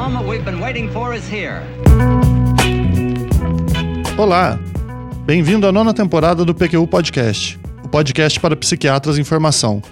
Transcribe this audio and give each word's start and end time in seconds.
moment 0.00 0.26
we've 0.26 0.44
been 0.44 0.60
waiting 0.60 0.88
for 0.90 1.14
is 1.14 1.28
here. 1.30 1.60
Olá, 4.16 4.58
bem-vindo 5.26 5.66
à 5.66 5.72
nona 5.72 5.92
temporada 5.92 6.42
do 6.42 6.54
PQU 6.54 6.86
Podcast, 6.86 7.58
o 7.84 7.88
podcast 7.88 8.40
para 8.40 8.56
psiquiatras 8.56 9.18
em 9.18 9.24
formação. 9.24 9.82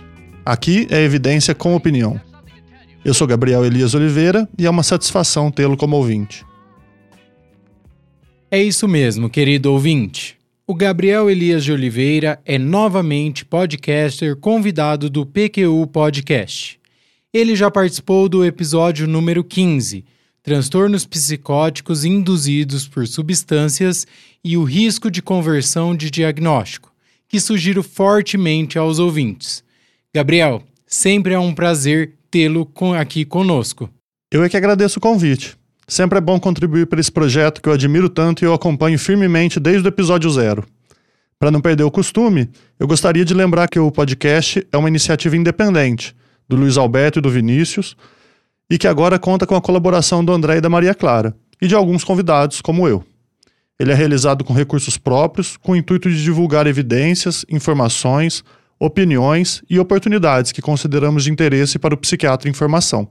Aqui 0.47 0.87
é 0.91 1.03
evidência 1.03 1.55
com 1.55 1.75
opinião. 1.75 2.19
Eu 3.05 3.13
sou 3.13 3.27
Gabriel 3.27 3.67
Elias 3.67 3.95
Oliveira 3.95 4.49
e 4.59 4.65
é 4.65 4.71
uma 4.71 4.83
satisfação 4.83 5.51
tê-lo 5.51 5.77
como 5.77 5.97
ouvinte. 5.97 6.43
É 8.51 8.63
isso 8.63 8.89
mesmo, 8.89 9.29
querido 9.29 9.71
ouvinte. 9.71 10.39
O 10.67 10.75
Gabriel 10.75 11.29
Elias 11.29 11.65
de 11.65 11.73
Oliveira 11.73 12.41
é 12.47 12.59
novamente 12.59 13.45
podcaster 13.45 14.37
convidado 14.37 15.11
do 15.11 15.27
PQU 15.27 15.87
Podcast. 15.87 16.79
Ele 17.33 17.55
já 17.55 17.71
participou 17.71 18.27
do 18.27 18.43
episódio 18.43 19.07
número 19.07 19.45
15, 19.45 20.03
Transtornos 20.43 21.05
psicóticos 21.05 22.03
induzidos 22.03 22.89
por 22.89 23.07
substâncias 23.07 24.07
e 24.43 24.57
o 24.57 24.65
risco 24.65 25.11
de 25.11 25.21
conversão 25.21 25.95
de 25.95 26.11
diagnóstico, 26.11 26.91
que 27.29 27.39
sugiro 27.39 27.83
fortemente 27.83 28.79
aos 28.79 28.99
ouvintes. 28.99 29.63
Gabriel, 30.15 30.63
sempre 30.87 31.35
é 31.35 31.39
um 31.39 31.53
prazer 31.53 32.15
tê-lo 32.31 32.67
aqui 32.99 33.27
conosco. 33.27 33.91
Eu 34.33 34.43
é 34.43 34.49
que 34.49 34.57
agradeço 34.57 34.99
o 34.99 35.03
convite. 35.03 35.55
Sempre 35.87 36.17
é 36.17 36.23
bom 36.23 36.41
contribuir 36.41 36.87
para 36.87 36.99
esse 36.99 37.13
projeto 37.13 37.61
que 37.61 37.69
eu 37.69 37.75
admiro 37.75 38.09
tanto 38.09 38.43
e 38.43 38.47
eu 38.47 38.55
acompanho 38.55 38.99
firmemente 38.99 39.61
desde 39.61 39.87
o 39.87 39.91
episódio 39.91 40.31
zero. 40.31 40.65
Para 41.39 41.51
não 41.51 41.61
perder 41.61 41.85
o 41.85 41.91
costume, 41.91 42.49
eu 42.81 42.89
gostaria 42.89 43.25
de 43.25 43.35
lembrar 43.35 43.69
que 43.69 43.79
o 43.79 43.93
podcast 43.93 44.67
é 44.73 44.79
uma 44.79 44.89
iniciativa 44.89 45.37
independente, 45.37 46.17
do 46.49 46.57
Luiz 46.57 46.77
Alberto 46.77 47.19
e 47.19 47.23
do 47.23 47.31
Vinícius, 47.31 47.97
e 48.71 48.79
que 48.79 48.89
agora 48.89 49.19
conta 49.19 49.47
com 49.47 49.55
a 49.55 49.61
colaboração 49.61 50.25
do 50.25 50.33
André 50.33 50.57
e 50.57 50.61
da 50.61 50.69
Maria 50.69 50.95
Clara, 50.95 51.37
e 51.61 51.67
de 51.67 51.75
alguns 51.75 52.05
convidados, 52.05 52.61
como 52.61 52.89
eu. 52.89 53.05
Ele 53.79 53.93
é 53.93 53.95
realizado 53.95 54.45
com 54.45 54.53
recursos 54.53 54.97
próprios, 54.99 55.57
com 55.57 55.73
o 55.73 55.77
intuito 55.77 56.11
de 56.11 56.23
divulgar 56.23 56.67
evidências, 56.67 57.45
informações, 57.49 58.43
opiniões 58.79 59.63
e 59.69 59.79
oportunidades 59.79 60.53
que 60.53 60.63
consideramos 60.63 61.25
de 61.25 61.31
interesse 61.31 61.79
para 61.79 61.95
o 61.95 61.99
psiquiatra 61.99 62.49
em 62.49 62.53
formação. 62.53 63.09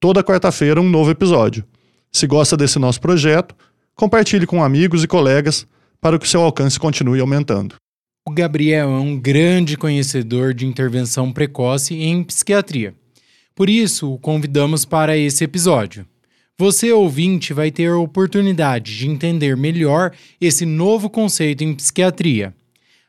Toda 0.00 0.22
quarta-feira, 0.22 0.80
um 0.80 0.88
novo 0.88 1.10
episódio. 1.10 1.64
Se 2.12 2.26
gosta 2.26 2.56
desse 2.56 2.78
nosso 2.78 3.00
projeto, 3.00 3.54
compartilhe 3.94 4.46
com 4.46 4.62
amigos 4.62 5.02
e 5.02 5.06
colegas 5.06 5.66
para 6.00 6.18
que 6.18 6.26
o 6.26 6.28
seu 6.28 6.42
alcance 6.42 6.78
continue 6.78 7.20
aumentando. 7.20 7.74
O 8.28 8.32
Gabriel 8.32 8.90
é 8.90 8.98
um 8.98 9.16
grande 9.16 9.76
conhecedor 9.76 10.52
de 10.52 10.66
intervenção 10.66 11.30
precoce 11.30 11.94
em 11.94 12.24
psiquiatria. 12.24 12.92
Por 13.54 13.70
isso, 13.70 14.12
o 14.12 14.18
convidamos 14.18 14.84
para 14.84 15.16
esse 15.16 15.44
episódio. 15.44 16.04
Você, 16.58 16.90
ouvinte, 16.90 17.52
vai 17.52 17.70
ter 17.70 17.88
a 17.88 17.96
oportunidade 17.96 18.98
de 18.98 19.08
entender 19.08 19.56
melhor 19.56 20.10
esse 20.40 20.66
novo 20.66 21.08
conceito 21.08 21.62
em 21.62 21.72
psiquiatria. 21.72 22.52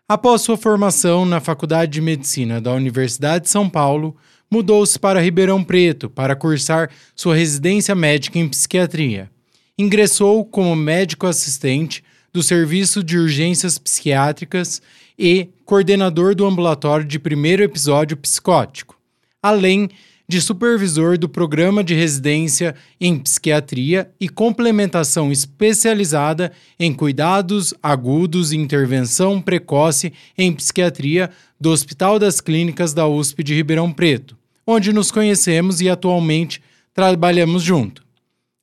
Após 0.08 0.44
sua 0.44 0.56
formação 0.56 1.26
na 1.26 1.40
Faculdade 1.40 1.94
de 1.94 2.02
Medicina 2.02 2.62
da 2.62 2.72
Universidade 2.72 3.46
de 3.46 3.50
São 3.50 3.68
Paulo, 3.68 4.16
mudou-se 4.52 5.00
para 5.00 5.20
Ribeirão 5.20 5.64
Preto 5.64 6.12
para 6.12 6.36
cursar 6.36 6.92
sua 7.16 7.36
residência 7.36 7.96
médica 7.96 8.38
em 8.38 8.48
psiquiatria. 8.48 9.32
Ingressou 9.80 10.46
como 10.46 10.76
médico 10.76 11.26
assistente 11.26 12.04
do 12.32 12.44
Serviço 12.44 13.04
de 13.04 13.18
Urgências 13.18 13.80
Psiquiátricas 13.80 14.80
e 15.18 15.50
coordenador 15.66 16.36
do 16.36 16.46
ambulatório 16.46 17.06
de 17.06 17.18
primeiro 17.18 17.64
episódio 17.64 18.16
psicótico, 18.18 18.96
além 19.42 19.90
de 20.30 20.42
supervisor 20.42 21.18
do 21.18 21.30
programa 21.30 21.82
de 21.84 21.96
residência 21.96 22.76
em 23.00 23.18
psiquiatria 23.18 24.12
e 24.20 24.28
complementação 24.28 25.32
especializada 25.32 26.52
em 26.78 26.94
cuidados 26.94 27.74
agudos 27.82 28.52
e 28.52 28.58
intervenção 28.58 29.42
precoce 29.42 30.12
em 30.38 30.52
psiquiatria 30.52 31.30
do 31.60 31.72
Hospital 31.72 32.20
das 32.20 32.42
Clínicas 32.42 32.94
da 32.94 33.08
USP 33.08 33.42
de 33.42 33.56
Ribeirão 33.56 33.92
Preto, 33.92 34.38
onde 34.66 34.92
nos 34.92 35.12
conhecemos 35.12 35.80
e 35.80 35.90
atualmente 35.90 36.62
trabalhamos 36.94 37.64
junto. 37.64 38.04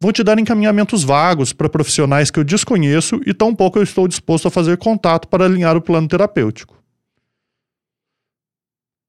Vou 0.00 0.12
te 0.12 0.22
dar 0.22 0.38
encaminhamentos 0.38 1.02
vagos 1.02 1.52
para 1.52 1.68
profissionais 1.68 2.30
que 2.30 2.38
eu 2.38 2.44
desconheço 2.44 3.20
e 3.26 3.34
tampouco 3.34 3.78
eu 3.78 3.82
estou 3.82 4.06
disposto 4.06 4.46
a 4.46 4.50
fazer 4.50 4.76
contato 4.76 5.26
para 5.26 5.44
alinhar 5.44 5.76
o 5.76 5.82
plano 5.82 6.06
terapêutico. 6.06 6.77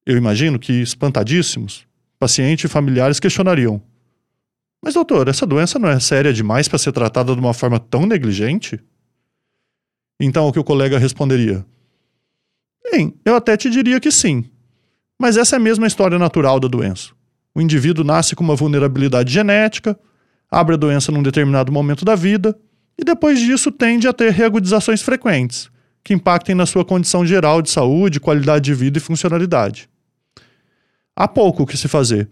Eu 0.06 0.16
imagino 0.16 0.58
que, 0.58 0.72
espantadíssimos, 0.72 1.86
paciente 2.18 2.64
e 2.64 2.68
familiares 2.68 3.20
questionariam: 3.20 3.82
Mas, 4.82 4.94
doutor, 4.94 5.28
essa 5.28 5.46
doença 5.46 5.78
não 5.78 5.88
é 5.88 6.00
séria 6.00 6.32
demais 6.32 6.68
para 6.68 6.78
ser 6.78 6.92
tratada 6.92 7.34
de 7.34 7.40
uma 7.40 7.54
forma 7.54 7.78
tão 7.78 8.06
negligente? 8.06 8.80
Então, 10.18 10.46
o 10.48 10.52
que 10.52 10.58
o 10.58 10.64
colega 10.64 10.98
responderia: 10.98 11.64
Bem, 12.90 13.14
eu 13.24 13.34
até 13.34 13.56
te 13.56 13.70
diria 13.70 14.00
que 14.00 14.10
sim. 14.10 14.44
Mas 15.18 15.36
essa 15.36 15.56
é 15.56 15.58
a 15.58 15.86
história 15.86 16.18
natural 16.18 16.58
da 16.58 16.66
doença. 16.66 17.10
O 17.54 17.60
indivíduo 17.60 18.04
nasce 18.04 18.34
com 18.34 18.42
uma 18.42 18.56
vulnerabilidade 18.56 19.32
genética, 19.32 19.98
abre 20.50 20.74
a 20.74 20.78
doença 20.78 21.12
num 21.12 21.22
determinado 21.22 21.70
momento 21.70 22.04
da 22.04 22.14
vida 22.14 22.58
e 22.98 23.04
depois 23.04 23.38
disso 23.38 23.70
tende 23.70 24.08
a 24.08 24.12
ter 24.12 24.32
reagudizações 24.32 25.02
frequentes, 25.02 25.70
que 26.02 26.14
impactem 26.14 26.54
na 26.54 26.66
sua 26.66 26.84
condição 26.84 27.24
geral 27.24 27.60
de 27.62 27.70
saúde, 27.70 28.20
qualidade 28.20 28.64
de 28.64 28.74
vida 28.74 28.98
e 28.98 29.00
funcionalidade. 29.00 29.88
Há 31.14 31.28
pouco 31.28 31.62
o 31.62 31.66
que 31.66 31.76
se 31.76 31.88
fazer, 31.88 32.28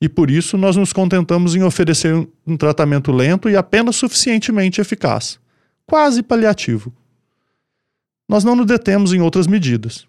e 0.00 0.08
por 0.08 0.30
isso 0.30 0.58
nós 0.58 0.76
nos 0.76 0.92
contentamos 0.92 1.54
em 1.54 1.62
oferecer 1.62 2.28
um 2.46 2.56
tratamento 2.56 3.10
lento 3.10 3.48
e 3.48 3.56
apenas 3.56 3.96
suficientemente 3.96 4.80
eficaz, 4.80 5.38
quase 5.86 6.22
paliativo. 6.22 6.92
Nós 8.28 8.44
não 8.44 8.56
nos 8.56 8.66
detemos 8.66 9.12
em 9.12 9.20
outras 9.20 9.46
medidas. 9.46 10.06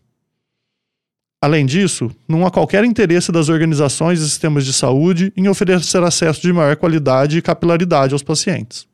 Além 1.40 1.66
disso, 1.66 2.14
não 2.28 2.46
há 2.46 2.52
qualquer 2.52 2.84
interesse 2.84 3.32
das 3.32 3.48
organizações 3.48 4.20
e 4.20 4.28
sistemas 4.28 4.66
de 4.66 4.74
saúde 4.74 5.32
em 5.38 5.48
oferecer 5.48 6.02
acesso 6.04 6.42
de 6.42 6.52
maior 6.52 6.76
qualidade 6.76 7.38
e 7.38 7.42
capilaridade 7.42 8.14
aos 8.14 8.24
pacientes. 8.24 8.88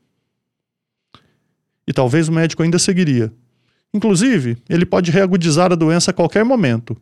E 1.87 1.93
talvez 1.93 2.27
o 2.27 2.33
médico 2.33 2.61
ainda 2.61 2.77
seguiria. 2.77 3.31
Inclusive, 3.93 4.57
ele 4.67 4.85
pode 4.85 5.11
reagudizar 5.11 5.71
a 5.71 5.75
doença 5.75 6.11
a 6.11 6.13
qualquer 6.13 6.43
momento, 6.43 6.97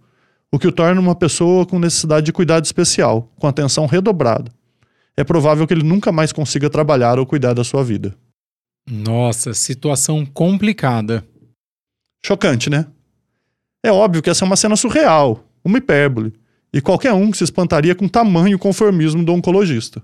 o 0.52 0.60
que 0.60 0.68
o 0.68 0.72
torna 0.72 1.00
uma 1.00 1.16
pessoa 1.16 1.66
com 1.66 1.80
necessidade 1.80 2.26
de 2.26 2.34
cuidado 2.34 2.66
especial, 2.66 3.32
com 3.40 3.48
atenção 3.48 3.86
redobrada. 3.86 4.52
É 5.16 5.24
provável 5.24 5.66
que 5.66 5.74
ele 5.74 5.84
nunca 5.84 6.12
mais 6.12 6.34
consiga 6.34 6.70
trabalhar 6.70 7.18
ou 7.18 7.26
cuidar 7.26 7.54
da 7.54 7.64
sua 7.64 7.84
vida. 7.84 8.14
Nossa, 8.90 9.54
situação 9.54 10.26
complicada. 10.26 11.24
Chocante, 12.26 12.70
né? 12.70 12.88
É 13.84 13.92
óbvio 13.92 14.22
que 14.22 14.30
essa 14.30 14.44
é 14.44 14.48
uma 14.48 14.58
cena 14.58 14.76
surreal, 14.76 15.46
uma 15.64 15.78
hipérbole, 15.78 16.34
e 16.74 16.82
qualquer 16.82 17.14
um 17.14 17.34
se 17.34 17.44
espantaria 17.44 17.96
com 17.96 18.06
o 18.06 18.10
tamanho 18.10 18.60
conformismo 18.60 19.24
do 19.24 19.34
oncologista. 19.34 20.04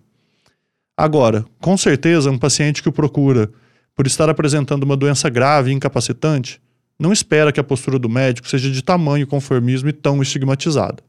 Agora, 0.98 1.46
com 1.62 1.78
certeza, 1.78 2.32
um 2.32 2.40
paciente 2.40 2.82
que 2.82 2.90
o 2.90 2.94
procura 2.94 3.52
por 3.96 4.08
estar 4.08 4.30
apresentando 4.30 4.84
uma 4.84 4.98
doença 4.98 5.30
grave 5.30 5.72
e 5.72 5.74
incapacitante 5.74 6.62
não 7.00 7.14
espera 7.14 7.52
que 7.52 7.60
a 7.60 7.64
postura 7.64 8.00
do 8.00 8.10
médico 8.10 8.48
seja 8.48 8.72
de 8.72 8.82
tamanho 8.82 9.28
conformismo 9.28 9.90
e 9.90 9.94
tão 9.94 10.22
estigmatizada. 10.22 11.04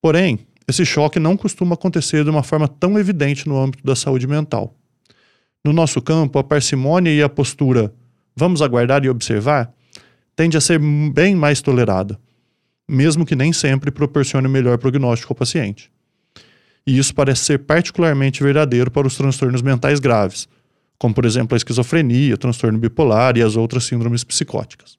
Porém, 0.00 0.46
esse 0.68 0.84
choque 0.84 1.18
não 1.18 1.36
costuma 1.36 1.74
acontecer 1.74 2.24
de 2.24 2.30
uma 2.30 2.42
forma 2.42 2.68
tão 2.68 2.98
evidente 2.98 3.48
no 3.48 3.58
âmbito 3.58 3.84
da 3.84 3.96
saúde 3.96 4.26
mental. 4.26 4.74
No 5.64 5.72
nosso 5.72 6.00
campo, 6.00 6.38
a 6.38 6.44
parcimônia 6.44 7.10
e 7.10 7.22
a 7.22 7.28
postura 7.28 7.92
vamos 8.36 8.62
aguardar 8.62 9.04
e 9.04 9.08
observar 9.08 9.72
tende 10.36 10.56
a 10.56 10.60
ser 10.60 10.78
bem 10.78 11.34
mais 11.34 11.62
tolerada, 11.62 12.18
mesmo 12.88 13.24
que 13.24 13.34
nem 13.34 13.52
sempre 13.52 13.90
proporcione 13.90 14.46
o 14.46 14.50
melhor 14.50 14.76
prognóstico 14.78 15.32
ao 15.32 15.36
paciente. 15.36 15.90
E 16.86 16.98
isso 16.98 17.14
parece 17.14 17.44
ser 17.44 17.58
particularmente 17.60 18.42
verdadeiro 18.42 18.90
para 18.90 19.06
os 19.06 19.16
transtornos 19.16 19.62
mentais 19.62 19.98
graves, 19.98 20.46
como 20.98 21.14
por 21.14 21.24
exemplo 21.24 21.54
a 21.54 21.56
esquizofrenia, 21.56 22.34
o 22.34 22.38
transtorno 22.38 22.78
bipolar 22.78 23.36
e 23.36 23.42
as 23.42 23.56
outras 23.56 23.84
síndromes 23.84 24.24
psicóticas. 24.24 24.98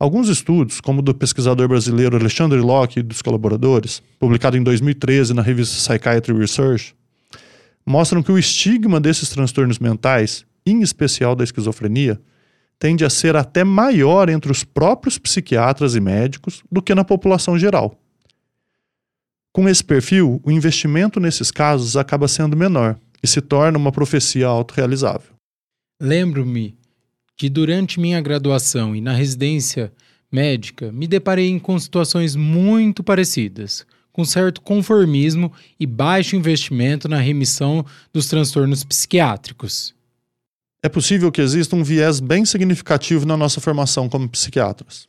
Alguns 0.00 0.28
estudos, 0.28 0.80
como 0.80 1.00
o 1.00 1.02
do 1.02 1.12
pesquisador 1.12 1.66
brasileiro 1.66 2.16
Alexandre 2.16 2.60
Locke 2.60 3.00
e 3.00 3.02
dos 3.02 3.20
colaboradores, 3.20 4.00
publicado 4.18 4.56
em 4.56 4.62
2013 4.62 5.34
na 5.34 5.42
revista 5.42 5.74
Psychiatry 5.74 6.32
Research, 6.32 6.94
mostram 7.84 8.22
que 8.22 8.30
o 8.30 8.38
estigma 8.38 9.00
desses 9.00 9.28
transtornos 9.28 9.80
mentais, 9.80 10.44
em 10.64 10.82
especial 10.82 11.34
da 11.34 11.42
esquizofrenia, 11.42 12.20
tende 12.78 13.04
a 13.04 13.10
ser 13.10 13.34
até 13.34 13.64
maior 13.64 14.28
entre 14.28 14.52
os 14.52 14.62
próprios 14.62 15.18
psiquiatras 15.18 15.96
e 15.96 16.00
médicos 16.00 16.62
do 16.70 16.80
que 16.80 16.94
na 16.94 17.02
população 17.02 17.58
geral. 17.58 17.98
Com 19.52 19.68
esse 19.68 19.82
perfil, 19.82 20.40
o 20.44 20.50
investimento 20.52 21.18
nesses 21.18 21.50
casos 21.50 21.96
acaba 21.96 22.28
sendo 22.28 22.56
menor 22.56 22.96
e 23.22 23.26
se 23.26 23.40
torna 23.40 23.78
uma 23.78 23.92
profecia 23.92 24.46
autorrealizável. 24.46 25.32
Lembro-me 26.00 26.76
que 27.36 27.48
durante 27.48 28.00
minha 28.00 28.20
graduação 28.20 28.94
e 28.94 29.00
na 29.00 29.12
residência 29.12 29.92
médica 30.30 30.92
me 30.92 31.06
deparei 31.06 31.58
com 31.60 31.78
situações 31.78 32.36
muito 32.36 33.02
parecidas, 33.02 33.86
com 34.12 34.24
certo 34.24 34.60
conformismo 34.60 35.52
e 35.78 35.86
baixo 35.86 36.36
investimento 36.36 37.08
na 37.08 37.18
remissão 37.18 37.84
dos 38.12 38.26
transtornos 38.26 38.84
psiquiátricos. 38.84 39.94
É 40.82 40.88
possível 40.88 41.30
que 41.32 41.40
exista 41.40 41.74
um 41.74 41.82
viés 41.82 42.20
bem 42.20 42.44
significativo 42.44 43.26
na 43.26 43.36
nossa 43.36 43.60
formação 43.60 44.08
como 44.08 44.28
psiquiatras. 44.28 45.08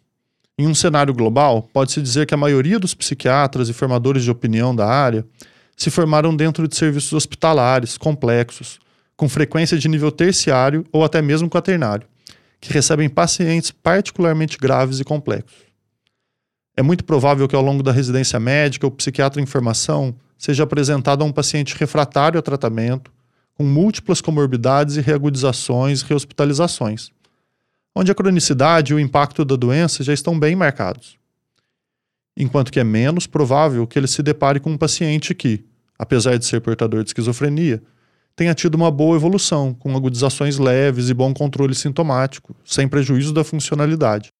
Em 0.58 0.68
um 0.68 0.76
cenário 0.76 1.14
global, 1.14 1.70
pode-se 1.74 2.02
dizer 2.02 2.26
que 2.26 2.34
a 2.34 2.38
maioria 2.38 2.80
dos 2.80 2.94
psiquiatras 2.94 3.70
e 3.70 3.74
formadores 3.74 4.24
de 4.24 4.32
opinião 4.32 4.76
da 4.76 4.86
área 4.86 5.26
se 5.80 5.90
formaram 5.90 6.36
dentro 6.36 6.68
de 6.68 6.76
serviços 6.76 7.14
hospitalares 7.14 7.98
complexos, 7.98 8.80
com 9.16 9.30
frequência 9.30 9.78
de 9.78 9.88
nível 9.88 10.12
terciário 10.12 10.86
ou 10.92 11.06
até 11.06 11.22
mesmo 11.22 11.50
quaternário, 11.50 12.06
que 12.60 12.74
recebem 12.74 13.08
pacientes 13.08 13.72
particularmente 13.72 14.58
graves 14.58 15.00
e 15.00 15.06
complexos. 15.06 15.70
É 16.76 16.82
muito 16.82 17.06
provável 17.06 17.48
que 17.48 17.56
ao 17.56 17.62
longo 17.62 17.82
da 17.82 17.94
residência 17.94 18.38
médica, 18.42 18.86
o 18.86 18.92
psiquiatra 18.92 19.42
em 19.42 19.46
formação 19.46 20.14
seja 20.38 20.64
apresentado 20.64 21.22
a 21.22 21.26
um 21.26 21.32
paciente 21.32 21.74
refratário 21.78 22.38
a 22.38 22.42
tratamento 22.42 23.10
com 23.54 23.64
múltiplas 23.64 24.20
comorbidades 24.20 24.98
e 24.98 25.02
reagudizações 25.02 26.02
e 26.02 26.06
rehospitalizações, 26.06 27.10
onde 27.96 28.12
a 28.12 28.16
cronicidade 28.16 28.92
e 28.92 28.96
o 28.96 29.00
impacto 29.00 29.46
da 29.46 29.56
doença 29.56 30.04
já 30.04 30.14
estão 30.14 30.38
bem 30.38 30.58
marcados. 30.58 31.18
Enquanto 32.38 32.72
que 32.72 32.80
é 32.80 32.84
menos 32.86 33.28
provável 33.28 33.86
que 33.86 34.00
ele 34.00 34.08
se 34.08 34.24
depare 34.24 34.62
com 34.62 34.72
um 34.72 34.78
paciente 34.78 35.36
que, 35.36 35.66
apesar 36.00 36.38
de 36.38 36.46
ser 36.46 36.62
portador 36.62 37.04
de 37.04 37.10
esquizofrenia, 37.10 37.84
tenha 38.36 38.56
tido 38.56 38.76
uma 38.76 38.90
boa 38.90 39.18
evolução, 39.18 39.74
com 39.74 39.94
agudizações 39.98 40.58
leves 40.58 41.10
e 41.10 41.14
bom 41.14 41.34
controle 41.34 41.76
sintomático, 41.76 42.56
sem 42.64 42.88
prejuízo 42.88 43.34
da 43.34 43.44
funcionalidade. 43.44 44.32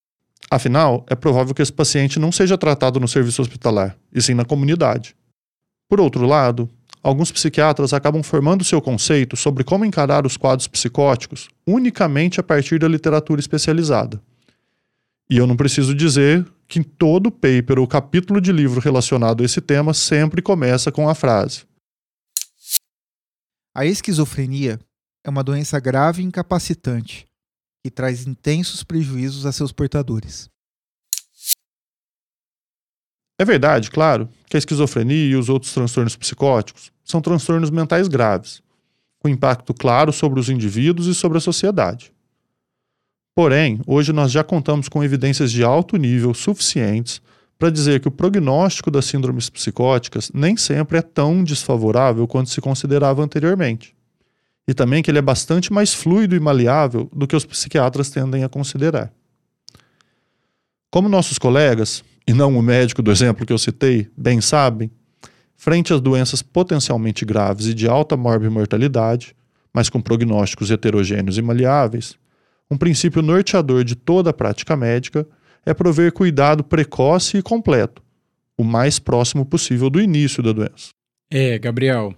Afinal, 0.50 1.06
é 1.10 1.16
provável 1.16 1.54
que 1.54 1.62
esse 1.62 1.74
paciente 1.74 2.18
não 2.18 2.32
seja 2.32 2.58
tratado 2.58 2.98
no 2.98 3.10
serviço 3.10 3.42
hospitalar, 3.42 3.98
e 4.14 4.22
sim 4.22 4.34
na 4.34 4.46
comunidade. 4.46 5.16
Por 5.90 6.00
outro 6.00 6.26
lado, 6.26 6.70
alguns 7.04 7.30
psiquiatras 7.30 7.92
acabam 7.92 8.24
formando 8.24 8.64
seu 8.64 8.82
conceito 8.82 9.36
sobre 9.36 9.66
como 9.66 9.84
encarar 9.84 10.26
os 10.26 10.38
quadros 10.38 10.68
psicóticos 10.68 11.50
unicamente 11.68 12.40
a 12.40 12.44
partir 12.44 12.80
da 12.80 12.88
literatura 12.88 13.42
especializada. 13.42 14.22
E 15.30 15.38
eu 15.38 15.46
não 15.46 15.58
preciso 15.58 15.94
dizer 15.94 16.46
que 16.70 16.84
todo 16.84 17.32
paper 17.32 17.80
ou 17.80 17.88
capítulo 17.88 18.40
de 18.40 18.52
livro 18.52 18.80
relacionado 18.80 19.42
a 19.42 19.46
esse 19.46 19.60
tema 19.60 19.92
sempre 19.92 20.40
começa 20.40 20.92
com 20.92 21.10
a 21.10 21.16
frase: 21.16 21.66
A 23.76 23.86
esquizofrenia 23.88 24.80
é 25.26 25.30
uma 25.30 25.44
doença 25.44 25.80
grave 25.80 26.22
e 26.22 26.26
incapacitante 26.26 27.26
que 27.84 27.90
traz 27.90 28.28
intensos 28.28 28.84
prejuízos 28.84 29.48
a 29.48 29.52
seus 29.52 29.72
portadores. 29.72 30.48
É 33.40 33.46
verdade, 33.46 33.90
claro, 33.90 34.30
que 34.48 34.58
a 34.58 34.60
esquizofrenia 34.60 35.32
e 35.32 35.36
os 35.36 35.50
outros 35.50 35.74
transtornos 35.74 36.16
psicóticos 36.16 36.92
são 37.04 37.22
transtornos 37.22 37.72
mentais 37.72 38.08
graves, 38.08 38.62
com 39.18 39.30
impacto 39.30 39.74
claro 39.74 40.12
sobre 40.12 40.40
os 40.40 40.50
indivíduos 40.50 41.08
e 41.08 41.16
sobre 41.16 41.38
a 41.38 41.42
sociedade. 41.42 42.14
Porém, 43.40 43.80
hoje 43.88 44.12
nós 44.12 44.34
já 44.34 44.44
contamos 44.44 44.90
com 44.90 45.02
evidências 45.02 45.50
de 45.50 45.64
alto 45.64 45.96
nível 45.96 46.34
suficientes 46.34 47.22
para 47.58 47.70
dizer 47.70 48.02
que 48.02 48.08
o 48.10 48.12
prognóstico 48.12 48.92
das 48.92 49.06
síndromes 49.06 49.50
psicóticas 49.50 50.30
nem 50.34 50.58
sempre 50.58 50.98
é 50.98 51.02
tão 51.02 51.42
desfavorável 51.42 52.28
quanto 52.28 52.50
se 52.50 52.60
considerava 52.60 53.24
anteriormente. 53.24 53.96
E 54.68 54.74
também 54.74 55.02
que 55.02 55.10
ele 55.10 55.20
é 55.20 55.22
bastante 55.22 55.72
mais 55.72 55.94
fluido 55.94 56.36
e 56.36 56.40
maleável 56.42 57.10
do 57.16 57.26
que 57.26 57.34
os 57.34 57.46
psiquiatras 57.46 58.10
tendem 58.10 58.44
a 58.44 58.50
considerar. 58.50 59.10
Como 60.92 61.08
nossos 61.08 61.38
colegas, 61.38 62.04
e 62.28 62.34
não 62.34 62.58
o 62.58 62.62
médico 62.62 63.02
do 63.02 63.10
exemplo 63.10 63.46
que 63.46 63.54
eu 63.54 63.58
citei, 63.58 64.10
bem 64.18 64.42
sabem, 64.42 64.92
frente 65.56 65.94
às 65.94 66.02
doenças 66.02 66.42
potencialmente 66.42 67.24
graves 67.24 67.68
e 67.68 67.74
de 67.74 67.88
alta 67.88 68.18
morbimortalidade, 68.18 69.34
mas 69.74 69.88
com 69.88 70.02
prognósticos 70.02 70.70
heterogêneos 70.70 71.38
e 71.38 71.42
maleáveis, 71.42 72.20
um 72.70 72.78
princípio 72.78 73.22
norteador 73.22 73.84
de 73.84 73.96
toda 73.96 74.30
a 74.30 74.34
prática 74.34 74.76
médica 74.76 75.28
é 75.66 75.74
prover 75.74 76.12
cuidado 76.12 76.64
precoce 76.64 77.38
e 77.38 77.42
completo, 77.42 78.02
o 78.58 78.64
mais 78.64 79.00
próximo 79.00 79.46
possível 79.46 79.90
do 79.90 80.02
início 80.02 80.44
da 80.44 80.52
doença. 80.52 80.90
É, 81.30 81.58
Gabriel. 81.58 82.14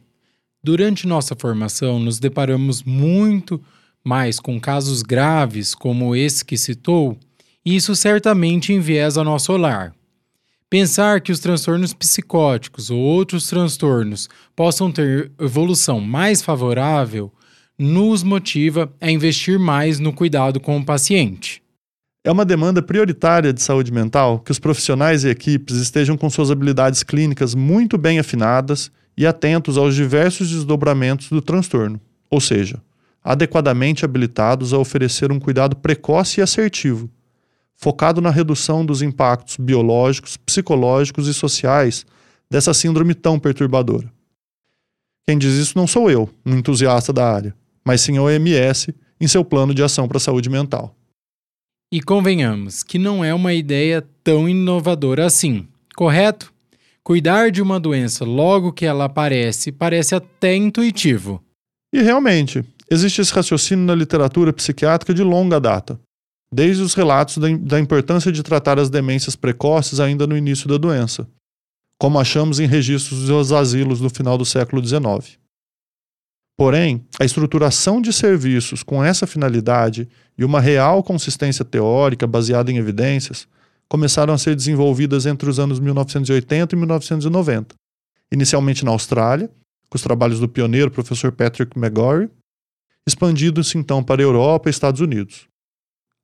Durante 0.63 1.08
nossa 1.08 1.36
formação, 1.36 2.00
nos 2.00 2.20
deparamos 2.20 2.84
muito 2.84 3.62
mais 4.03 4.39
com 4.39 4.60
casos 4.60 5.01
graves 5.01 5.74
como 5.74 6.15
esse 6.15 6.43
que 6.46 6.58
citou, 6.58 7.17
e 7.65 7.75
isso 7.75 7.96
certamente 7.96 8.74
enviesa 8.74 9.24
nosso 9.24 9.53
olhar. 9.53 9.93
Pensar 10.70 11.20
que 11.20 11.31
os 11.31 11.39
transtornos 11.39 11.93
psicóticos 11.93 12.89
ou 12.89 12.98
outros 12.98 13.48
transtornos 13.48 14.29
possam 14.55 14.91
ter 14.91 15.31
evolução 15.39 16.00
mais 16.00 16.41
favorável 16.41 17.31
nos 17.81 18.23
motiva 18.23 18.93
a 19.01 19.09
investir 19.09 19.59
mais 19.59 20.00
no 20.00 20.13
cuidado 20.13 20.59
com 20.59 20.77
o 20.77 20.85
paciente. 20.85 21.61
É 22.23 22.31
uma 22.31 22.45
demanda 22.45 22.81
prioritária 22.81 23.51
de 23.51 23.61
saúde 23.61 23.91
mental 23.91 24.39
que 24.39 24.51
os 24.51 24.59
profissionais 24.59 25.23
e 25.23 25.29
equipes 25.29 25.75
estejam 25.77 26.15
com 26.15 26.29
suas 26.29 26.51
habilidades 26.51 27.01
clínicas 27.01 27.55
muito 27.55 27.97
bem 27.97 28.19
afinadas 28.19 28.91
e 29.17 29.25
atentos 29.25 29.77
aos 29.77 29.95
diversos 29.95 30.50
desdobramentos 30.50 31.29
do 31.29 31.41
transtorno, 31.41 32.00
ou 32.29 32.39
seja, 32.39 32.81
adequadamente 33.23 34.05
habilitados 34.05 34.73
a 34.73 34.77
oferecer 34.77 35.31
um 35.31 35.39
cuidado 35.39 35.75
precoce 35.75 36.39
e 36.39 36.43
assertivo 36.43 37.09
focado 37.81 38.21
na 38.21 38.29
redução 38.29 38.85
dos 38.85 39.01
impactos 39.01 39.57
biológicos, 39.57 40.38
psicológicos 40.38 41.27
e 41.27 41.33
sociais 41.33 42.05
dessa 42.47 42.75
síndrome 42.75 43.15
tão 43.15 43.39
perturbadora. 43.39 44.07
Quem 45.25 45.35
diz 45.35 45.53
isso 45.53 45.75
não 45.75 45.88
sou 45.88 46.11
eu, 46.11 46.29
um 46.45 46.55
entusiasta 46.55 47.11
da 47.11 47.27
área, 47.27 47.55
mas 47.85 48.01
sim 48.01 48.17
a 48.17 48.21
OMS 48.21 48.93
em 49.19 49.27
seu 49.27 49.45
plano 49.45 49.73
de 49.73 49.83
ação 49.83 50.07
para 50.07 50.17
a 50.17 50.21
saúde 50.21 50.50
mental. 50.50 50.95
E 51.93 52.01
convenhamos 52.01 52.83
que 52.83 52.97
não 52.97 53.23
é 53.23 53.33
uma 53.33 53.53
ideia 53.53 54.07
tão 54.23 54.47
inovadora 54.47 55.25
assim, 55.25 55.67
correto? 55.95 56.53
Cuidar 57.03 57.51
de 57.51 57.61
uma 57.61 57.79
doença 57.79 58.23
logo 58.23 58.71
que 58.71 58.85
ela 58.85 59.05
aparece 59.05 59.71
parece 59.71 60.15
até 60.15 60.55
intuitivo. 60.55 61.43
E 61.93 62.01
realmente, 62.01 62.63
existe 62.89 63.21
esse 63.21 63.33
raciocínio 63.33 63.85
na 63.85 63.95
literatura 63.95 64.53
psiquiátrica 64.53 65.13
de 65.13 65.23
longa 65.23 65.59
data, 65.59 66.00
desde 66.53 66.81
os 66.81 66.93
relatos 66.93 67.38
da, 67.38 67.79
importância 67.79 68.31
de 68.31 68.43
tratar 68.43 68.79
as 68.79 68.89
demências 68.89 69.35
precoces 69.35 70.00
ainda 70.00 70.27
no 70.27 70.38
início 70.38 70.69
da 70.69 70.77
doença, 70.77 71.27
como 72.00 72.19
achamos 72.19 72.59
em 72.59 72.67
registros 72.67 73.27
dos 73.27 73.51
asilos 73.51 74.00
do 74.00 74.09
final 74.09 74.38
do 74.38 74.45
século 74.45 74.85
XIX. 74.85 75.40
Porém, 76.58 77.05
a 77.20 77.25
estruturação 77.25 78.01
de 78.01 78.13
serviços 78.13 78.84
com 78.84 79.03
essa 79.03 79.25
finalidade 79.25 80.08
e 80.38 80.43
uma 80.43 80.60
real 80.60 81.03
consistência 81.03 81.65
teórica 81.65 82.27
baseada 82.27 82.72
em 82.72 82.77
evidências 82.77 83.48
começaram 83.88 84.34
a 84.34 84.38
ser 84.38 84.55
desenvolvidas 84.55 85.25
entre 85.25 85.50
os 85.50 85.60
anos 85.60 85.79
1980 85.79 86.75
e 86.75 86.77
1990, 86.77 87.75
inicialmente 88.31 88.86
na 88.86 88.91
Austrália, 88.91 89.50
com 89.89 89.98
os 89.98 90.01
trabalhos 90.01 90.39
do 90.39 90.48
pioneiro 90.48 90.89
professor 90.89 91.31
Patrick 91.31 91.77
McGorry, 91.77 92.29
expandindo-se 93.05 93.77
então 93.77 94.01
para 94.01 94.22
a 94.22 94.24
Europa 94.24 94.70
e 94.70 94.72
Estados 94.72 95.01
Unidos. 95.01 95.48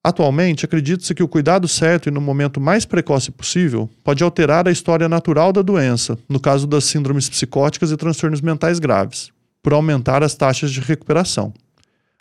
Atualmente, 0.04 0.64
acredita-se 0.64 1.14
que 1.14 1.24
o 1.24 1.28
cuidado 1.28 1.68
certo 1.68 2.08
e 2.08 2.12
no 2.12 2.22
momento 2.22 2.62
mais 2.62 2.86
precoce 2.86 3.30
possível 3.30 3.90
pode 4.04 4.24
alterar 4.24 4.66
a 4.66 4.72
história 4.72 5.10
natural 5.10 5.52
da 5.52 5.62
doença, 5.62 6.18
no 6.30 6.40
caso 6.40 6.66
das 6.66 6.86
síndromes 6.86 7.28
psicóticas 7.28 7.92
e 7.92 7.98
transtornos 7.98 8.40
mentais 8.40 8.80
graves, 8.80 9.34
por 9.68 9.74
aumentar 9.74 10.24
as 10.24 10.34
taxas 10.34 10.72
de 10.72 10.80
recuperação. 10.80 11.54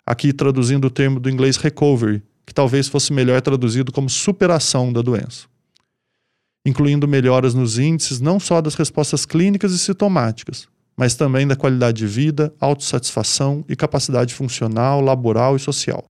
Aqui 0.05 0.33
traduzindo 0.33 0.87
o 0.87 0.89
termo 0.89 1.17
do 1.17 1.29
inglês 1.29 1.55
recovery, 1.55 2.21
que 2.45 2.53
talvez 2.53 2.89
fosse 2.89 3.13
melhor 3.13 3.41
traduzido 3.41 3.89
como 3.89 4.09
superação 4.09 4.91
da 4.91 5.01
doença, 5.01 5.47
incluindo 6.65 7.07
melhoras 7.07 7.53
nos 7.53 7.79
índices 7.79 8.19
não 8.19 8.37
só 8.37 8.59
das 8.59 8.75
respostas 8.75 9.25
clínicas 9.25 9.71
e 9.71 9.79
sintomáticas, 9.79 10.67
mas 10.97 11.15
também 11.15 11.47
da 11.47 11.55
qualidade 11.55 11.99
de 11.99 12.05
vida, 12.05 12.53
autossatisfação 12.59 13.63
e 13.69 13.77
capacidade 13.77 14.33
funcional, 14.33 14.99
laboral 14.99 15.55
e 15.55 15.59
social. 15.59 16.03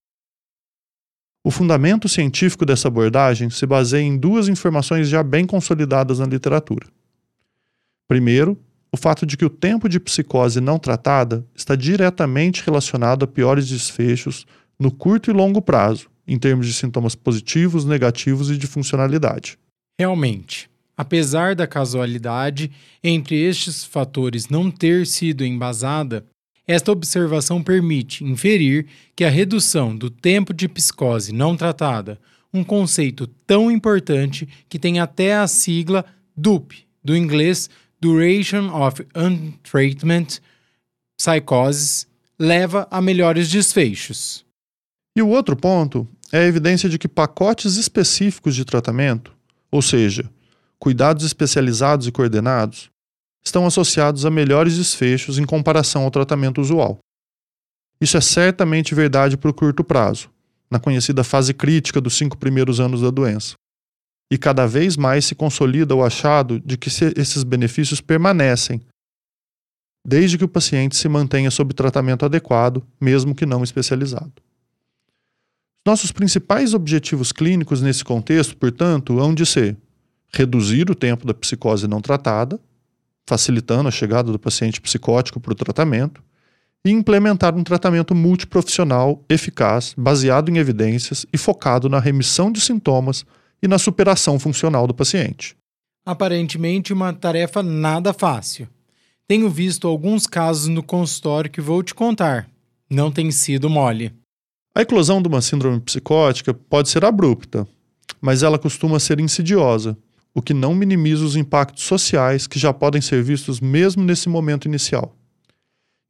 O 1.44 1.52
fundamento 1.52 2.10
científico 2.10 2.66
dessa 2.66 2.88
abordagem 2.88 3.52
se 3.52 3.68
baseia 3.68 4.02
em 4.02 4.18
duas 4.18 4.48
informações 4.48 5.08
já 5.08 5.22
bem 5.22 5.46
consolidadas 5.46 6.18
na 6.18 6.26
literatura. 6.26 6.88
Primeiro, 8.08 8.58
o 8.92 8.98
fato 8.98 9.26
de 9.26 9.36
que 9.36 9.46
o 9.46 9.50
tempo 9.50 9.90
de 9.90 10.00
psicose 10.00 10.62
não 10.62 10.80
tratada 10.80 11.46
está 11.56 11.76
diretamente 11.76 12.64
relacionado 12.66 13.24
a 13.24 13.28
piores 13.28 13.68
desfechos 13.68 14.46
no 14.80 14.92
curto 14.92 15.30
e 15.30 15.34
longo 15.34 15.62
prazo, 15.62 16.10
em 16.28 16.38
termos 16.38 16.68
de 16.68 16.74
sintomas 16.74 17.16
positivos, 17.16 17.86
negativos 17.86 18.50
e 18.50 18.58
de 18.58 18.68
funcionalidade. 18.68 19.58
Realmente, 20.00 20.70
apesar 20.96 21.56
da 21.56 21.66
casualidade 21.66 22.72
entre 23.04 23.36
estes 23.36 23.84
fatores 23.84 24.50
não 24.50 24.70
ter 24.70 25.06
sido 25.08 25.46
embasada, 25.46 26.26
esta 26.68 26.92
observação 26.92 27.64
permite 27.64 28.26
inferir 28.26 28.88
que 29.16 29.24
a 29.24 29.30
redução 29.30 29.96
do 29.96 30.10
tempo 30.10 30.54
de 30.54 30.68
psicose 30.68 31.32
não 31.32 31.56
tratada, 31.56 32.20
um 32.54 32.64
conceito 32.64 33.26
tão 33.46 33.72
importante 33.72 34.48
que 34.68 34.78
tem 34.78 35.00
até 35.00 35.36
a 35.36 35.48
sigla 35.48 36.06
DUP, 36.36 36.86
do 37.04 37.16
inglês 37.16 37.70
Duration 38.00 38.70
of 38.70 39.06
Untreatment 39.16 40.40
Psychosis, 41.20 42.08
leva 42.40 42.88
a 42.92 43.02
melhores 43.02 43.50
desfechos. 43.50 44.46
E 45.16 45.22
o 45.22 45.30
outro 45.30 45.56
ponto 45.56 46.08
é 46.32 46.40
a 46.40 46.46
evidência 46.46 46.88
de 46.88 47.00
que 47.00 47.08
pacotes 47.08 47.76
específicos 47.76 48.56
de 48.56 48.64
tratamento, 48.64 49.36
ou 49.72 49.82
seja, 49.82 50.30
cuidados 50.78 51.26
especializados 51.26 52.06
e 52.06 52.12
coordenados, 52.12 52.92
estão 53.44 53.66
associados 53.66 54.26
a 54.26 54.30
melhores 54.30 54.78
desfechos 54.78 55.40
em 55.40 55.46
comparação 55.46 56.04
ao 56.04 56.12
tratamento 56.12 56.62
usual. 56.62 57.00
Isso 58.00 58.16
é 58.16 58.22
certamente 58.22 58.94
verdade 58.94 59.38
para 59.38 59.50
o 59.50 59.54
curto 59.54 59.84
prazo, 59.84 60.30
na 60.70 60.80
conhecida 60.80 61.24
fase 61.24 61.54
crítica 61.54 62.00
dos 62.00 62.16
cinco 62.16 62.38
primeiros 62.38 62.80
anos 62.80 63.02
da 63.02 63.10
doença. 63.10 63.56
E 64.30 64.38
cada 64.38 64.68
vez 64.68 64.98
mais 64.98 65.26
se 65.26 65.36
consolida 65.36 65.96
o 65.96 66.04
achado 66.04 66.60
de 66.60 66.78
que 66.78 66.90
esses 66.90 67.44
benefícios 67.44 68.02
permanecem, 68.02 68.82
desde 70.06 70.38
que 70.38 70.44
o 70.44 70.50
paciente 70.50 70.96
se 70.96 71.08
mantenha 71.08 71.52
sob 71.52 71.74
tratamento 71.74 72.26
adequado, 72.26 72.86
mesmo 73.00 73.36
que 73.36 73.46
não 73.46 73.64
especializado. 73.64 74.34
Nossos 75.86 76.12
principais 76.12 76.74
objetivos 76.74 77.32
clínicos 77.32 77.82
nesse 77.82 78.04
contexto, 78.04 78.58
portanto, 78.58 79.20
hão 79.20 79.34
de 79.34 79.46
ser 79.46 79.78
reduzir 80.34 80.90
o 80.92 80.96
tempo 80.96 81.26
da 81.26 81.34
psicose 81.34 81.88
não 81.88 82.02
tratada, 82.02 82.60
facilitando 83.26 83.88
a 83.88 83.92
chegada 83.92 84.32
do 84.32 84.40
paciente 84.40 84.82
psicótico 84.82 85.40
para 85.40 85.54
o 85.54 85.56
tratamento, 85.56 86.22
e 86.86 86.92
implementar 86.92 87.56
um 87.56 87.64
tratamento 87.64 88.14
multiprofissional 88.14 89.24
eficaz, 89.30 89.94
baseado 89.98 90.50
em 90.50 90.58
evidências 90.58 91.26
e 91.32 91.38
focado 91.38 91.90
na 91.90 92.00
remissão 92.00 92.52
de 92.52 92.62
sintomas 92.62 93.26
e 93.62 93.68
na 93.68 93.78
superação 93.78 94.40
funcional 94.40 94.88
do 94.88 94.94
paciente. 94.94 95.56
Aparentemente, 96.06 96.94
uma 96.94 97.12
tarefa 97.12 97.62
nada 97.62 98.14
fácil. 98.14 98.68
Tenho 99.28 99.50
visto 99.50 99.88
alguns 99.88 100.26
casos 100.26 100.68
no 100.68 100.82
consultório 100.82 101.52
que 101.52 101.60
vou 101.60 101.84
te 101.84 101.94
contar. 101.94 102.50
Não 102.90 103.12
tem 103.12 103.30
sido 103.30 103.70
mole. 103.70 104.14
A 104.74 104.82
eclosão 104.82 105.22
de 105.22 105.28
uma 105.28 105.42
síndrome 105.42 105.82
psicótica 105.82 106.54
pode 106.54 106.88
ser 106.88 107.04
abrupta, 107.04 107.68
mas 108.22 108.44
ela 108.44 108.58
costuma 108.58 109.00
ser 109.00 109.20
insidiosa, 109.20 109.98
o 110.34 110.42
que 110.42 110.54
não 110.54 110.76
minimiza 110.76 111.26
os 111.26 111.36
impactos 111.36 111.84
sociais 111.84 112.48
que 112.48 112.60
já 112.60 112.72
podem 112.72 113.02
ser 113.02 113.22
vistos 113.24 113.60
mesmo 113.60 114.04
nesse 114.04 114.30
momento 114.30 114.66
inicial. 114.66 115.16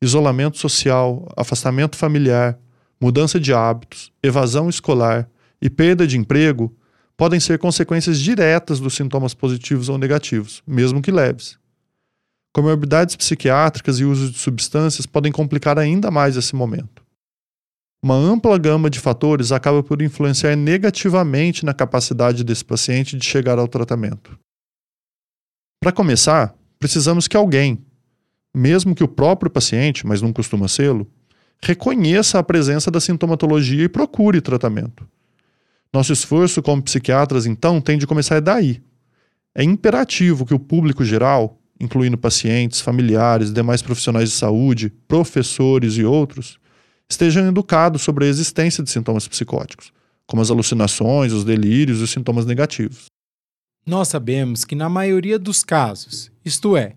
Isolamento 0.02 0.58
social, 0.58 1.28
afastamento 1.36 1.96
familiar, 1.96 2.60
mudança 3.02 3.40
de 3.40 3.54
hábitos, 3.54 4.12
evasão 4.22 4.70
escolar 4.70 5.30
e 5.62 5.70
perda 5.70 6.06
de 6.06 6.18
emprego 6.18 6.76
podem 7.18 7.40
ser 7.40 7.58
consequências 7.58 8.20
diretas 8.20 8.80
dos 8.80 8.94
sintomas 8.94 9.34
positivos 9.34 9.90
ou 9.90 9.98
negativos, 9.98 10.62
mesmo 10.66 11.02
que 11.02 11.12
leves. 11.12 11.58
Comorbidades 12.54 13.16
psiquiátricas 13.16 14.00
e 14.00 14.06
uso 14.06 14.32
de 14.32 14.38
substâncias 14.38 15.06
podem 15.06 15.32
complicar 15.32 15.78
ainda 15.80 16.12
mais 16.12 16.38
esse 16.38 16.56
momento. 16.56 17.04
Uma 18.04 18.16
ampla 18.16 18.58
gama 18.60 18.90
de 18.90 19.00
fatores 19.00 19.52
acaba 19.52 19.82
por 19.82 20.02
influenciar 20.02 20.56
negativamente 20.56 21.66
na 21.66 21.74
capacidade 21.74 22.44
desse 22.44 22.64
paciente 22.64 23.18
de 23.18 23.26
chegar 23.26 23.58
ao 23.58 23.68
tratamento. 23.68 24.38
Para 25.82 25.92
começar, 25.92 26.56
precisamos 26.80 27.28
que 27.28 27.36
alguém, 27.36 27.84
mesmo 28.56 28.94
que 28.94 29.04
o 29.04 29.08
próprio 29.08 29.50
paciente, 29.50 30.06
mas 30.06 30.22
não 30.22 30.32
costuma 30.32 30.68
sê-lo, 30.68 31.08
reconheça 31.62 32.38
a 32.38 32.44
presença 32.44 32.92
da 32.92 33.00
sintomatologia 33.00 33.84
e 33.84 33.90
procure 33.90 34.40
tratamento. 34.42 35.08
Nosso 35.94 36.14
esforço 36.14 36.62
como 36.62 36.82
psiquiatras, 36.82 37.46
então, 37.46 37.80
tem 37.82 37.98
de 37.98 38.08
começar 38.08 38.40
daí. 38.42 38.82
É 39.56 39.64
imperativo 39.64 40.46
que 40.46 40.54
o 40.54 40.60
público 40.60 41.04
geral, 41.04 41.60
incluindo 41.80 42.18
pacientes, 42.18 42.82
familiares, 42.82 43.52
demais 43.52 43.82
profissionais 43.82 44.30
de 44.30 44.36
saúde, 44.36 44.94
professores 45.08 45.96
e 45.96 46.04
outros, 46.04 46.60
estejam 47.10 47.48
educados 47.48 48.02
sobre 48.02 48.26
a 48.26 48.28
existência 48.28 48.84
de 48.84 48.90
sintomas 48.90 49.28
psicóticos, 49.28 49.92
como 50.26 50.42
as 50.42 50.52
alucinações, 50.52 51.32
os 51.32 51.44
delírios 51.44 52.00
e 52.00 52.04
os 52.04 52.12
sintomas 52.12 52.46
negativos. 52.46 53.06
Nós 53.86 54.10
sabemos 54.10 54.66
que, 54.66 54.76
na 54.76 54.90
maioria 54.90 55.40
dos 55.40 55.64
casos, 55.64 56.30
isto 56.44 56.76
é, 56.76 56.96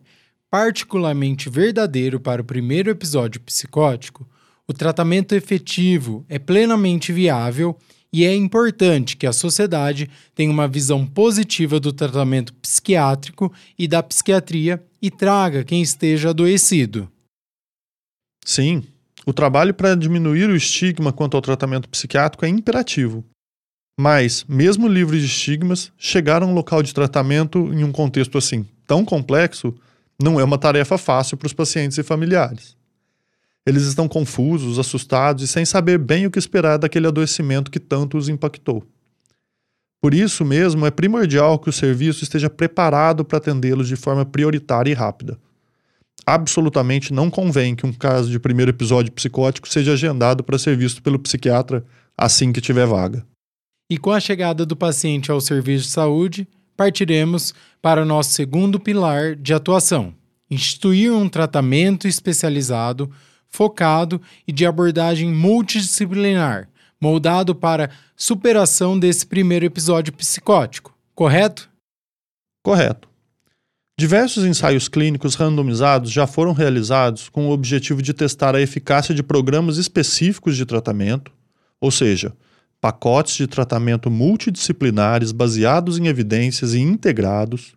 particularmente 0.51 1.49
verdadeiro 1.49 2.19
para 2.19 2.43
o 2.43 2.45
primeiro 2.45 2.91
episódio 2.91 3.41
psicótico, 3.41 4.29
o 4.67 4.73
tratamento 4.73 5.35
efetivo 5.35 6.25
é 6.29 6.39
plenamente 6.39 7.13
viável 7.13 7.79
e 8.13 8.25
é 8.25 8.35
importante 8.35 9.17
que 9.17 9.27
a 9.27 9.33
sociedade 9.33 10.11
tenha 10.35 10.51
uma 10.51 10.67
visão 10.67 11.07
positiva 11.07 11.79
do 11.79 11.93
tratamento 11.93 12.53
psiquiátrico 12.55 13.53
e 13.79 13.87
da 13.87 14.03
psiquiatria 14.03 14.83
e 15.01 15.11
traga 15.11 15.65
quem 15.65 15.81
esteja 15.81 16.31
adoecido. 16.31 17.11
Sim, 18.45 18.83
o 19.25 19.33
trabalho 19.33 19.73
para 19.73 19.95
diminuir 19.95 20.49
o 20.49 20.57
estigma 20.57 21.13
quanto 21.13 21.37
ao 21.37 21.43
tratamento 21.43 21.89
psiquiátrico 21.89 22.45
é 22.45 22.49
imperativo. 22.49 23.25
Mas, 23.99 24.45
mesmo 24.49 24.89
livres 24.89 25.21
de 25.21 25.29
estigmas, 25.29 25.93
chegar 25.99 26.43
a 26.43 26.47
um 26.47 26.55
local 26.55 26.83
de 26.83 26.95
tratamento 26.95 27.73
em 27.73 27.85
um 27.85 27.93
contexto 27.93 28.39
assim 28.39 28.67
tão 28.87 29.05
complexo 29.05 29.73
não 30.21 30.41
é 30.41 30.43
uma 30.43 30.59
tarefa 30.59 30.99
fácil 30.99 31.37
para 31.37 31.47
os 31.47 31.53
pacientes 31.53 31.97
e 31.97 32.03
familiares. 32.03 32.77
Eles 33.67 33.85
estão 33.85 34.09
confusos, 34.09 34.79
assustados 34.79 35.45
e 35.45 35.49
sem 35.49 35.65
saber 35.65 35.99
bem 35.99 36.27
o 36.27 36.31
que 36.31 36.39
esperar 36.39 36.79
daquele 36.79 37.07
adoecimento 37.07 37.71
que 37.71 37.81
tanto 37.81 38.17
os 38.17 38.29
impactou. 38.29 38.85
Por 40.03 40.15
isso 40.15 40.45
mesmo, 40.45 40.87
é 40.87 40.91
primordial 40.91 41.59
que 41.59 41.69
o 41.69 41.73
serviço 41.73 42.25
esteja 42.25 42.49
preparado 42.49 43.25
para 43.25 43.39
atendê-los 43.39 43.87
de 43.87 43.97
forma 43.97 44.25
prioritária 44.25 44.91
e 44.91 44.95
rápida 44.95 45.39
absolutamente 46.27 47.13
não 47.13 47.31
convém 47.31 47.75
que 47.75 47.87
um 47.87 47.93
caso 47.93 48.31
de 48.31 48.39
primeiro 48.39 48.71
episódio 48.71 49.13
psicótico 49.13 49.69
seja 49.69 49.93
agendado 49.93 50.45
para 50.45 50.59
ser 50.59 50.77
visto 50.77 51.03
pelo 51.03 51.19
psiquiatra 51.19 51.85
assim 52.17 52.53
que 52.53 52.61
tiver 52.61 52.87
vaga. 52.87 53.27
E 53.91 53.99
com 53.99 54.13
a 54.13 54.21
chegada 54.21 54.65
do 54.65 54.77
paciente 54.77 55.31
ao 55.31 55.41
serviço 55.41 55.87
de 55.87 55.91
saúde, 55.91 56.49
partiremos 56.77 57.53
para 57.83 58.03
o 58.03 58.07
nosso 58.07 58.33
segundo 58.33 58.79
pilar 58.79 59.35
de 59.35 59.53
atuação: 59.53 60.15
instituir 60.51 61.13
um 61.13 61.29
tratamento 61.29 62.07
especializado, 62.07 63.11
focado 63.51 64.21
e 64.47 64.53
de 64.53 64.65
abordagem 64.65 65.33
multidisciplinar, 65.33 66.69
moldado 67.01 67.55
para 67.55 67.91
superação 68.17 68.99
desse 68.99 69.27
primeiro 69.27 69.67
episódio 69.67 70.13
psicótico, 70.13 70.97
correto? 71.15 71.69
Correto. 72.63 73.09
Diversos 73.99 74.47
ensaios 74.47 74.89
clínicos 74.89 75.35
randomizados 75.35 76.11
já 76.11 76.27
foram 76.27 76.53
realizados 76.53 77.29
com 77.29 77.49
o 77.49 77.51
objetivo 77.51 78.01
de 78.01 78.15
testar 78.15 78.55
a 78.55 78.61
eficácia 78.61 79.15
de 79.15 79.23
programas 79.23 79.77
específicos 79.77 80.57
de 80.57 80.65
tratamento, 80.65 81.31
ou 81.79 81.91
seja, 81.91 82.33
pacotes 82.81 83.37
de 83.37 83.47
tratamento 83.47 84.11
multidisciplinares 84.11 85.33
baseados 85.33 85.99
em 85.99 86.07
evidências 86.07 86.73
e 86.73 86.81
integrados, 86.81 87.75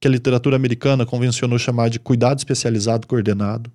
que 0.00 0.08
a 0.08 0.10
literatura 0.10 0.56
americana 0.56 1.04
convencionou 1.04 1.58
chamar 1.58 1.90
de 1.90 2.00
cuidado 2.00 2.38
especializado 2.38 3.06
coordenado, 3.06 3.70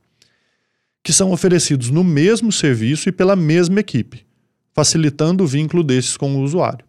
que 1.05 1.13
são 1.13 1.31
oferecidos 1.31 1.91
no 1.91 2.03
mesmo 2.03 2.51
serviço 2.51 3.07
e 3.07 3.11
pela 3.11 3.35
mesma 3.35 3.79
equipe, 3.79 4.25
facilitando 4.73 5.43
o 5.43 5.47
vínculo 5.47 5.83
desses 5.83 6.17
com 6.17 6.35
o 6.35 6.41
usuário. 6.41 6.83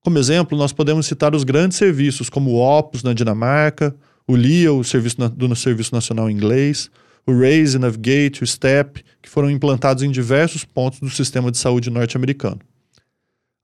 Como 0.00 0.18
exemplo, 0.18 0.58
nós 0.58 0.72
podemos 0.72 1.06
citar 1.06 1.32
os 1.32 1.44
grandes 1.44 1.78
serviços 1.78 2.28
como 2.28 2.50
o 2.50 2.58
Opus 2.58 3.04
na 3.04 3.12
Dinamarca, 3.12 3.94
o 4.26 4.34
LIA, 4.34 4.72
o 4.72 4.82
serviço 4.82 5.28
do 5.28 5.54
Serviço 5.54 5.94
Nacional 5.94 6.28
Inglês, 6.28 6.90
o 7.24 7.32
RAISE, 7.32 7.78
Navigate, 7.78 8.42
o 8.42 8.46
STEP, 8.46 9.04
que 9.22 9.30
foram 9.30 9.48
implantados 9.48 10.02
em 10.02 10.10
diversos 10.10 10.64
pontos 10.64 10.98
do 10.98 11.08
sistema 11.08 11.52
de 11.52 11.58
saúde 11.58 11.90
norte-americano. 11.90 12.58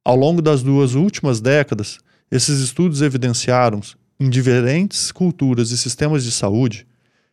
Ao 0.04 0.14
longo 0.14 0.40
das 0.40 0.62
duas 0.62 0.94
últimas 0.94 1.40
décadas, 1.40 1.98
esses 2.30 2.60
estudos 2.60 3.02
evidenciaram, 3.02 3.80
em 4.20 4.30
diferentes 4.30 5.10
culturas 5.10 5.72
e 5.72 5.76
sistemas 5.76 6.22
de 6.22 6.30
saúde, 6.30 6.86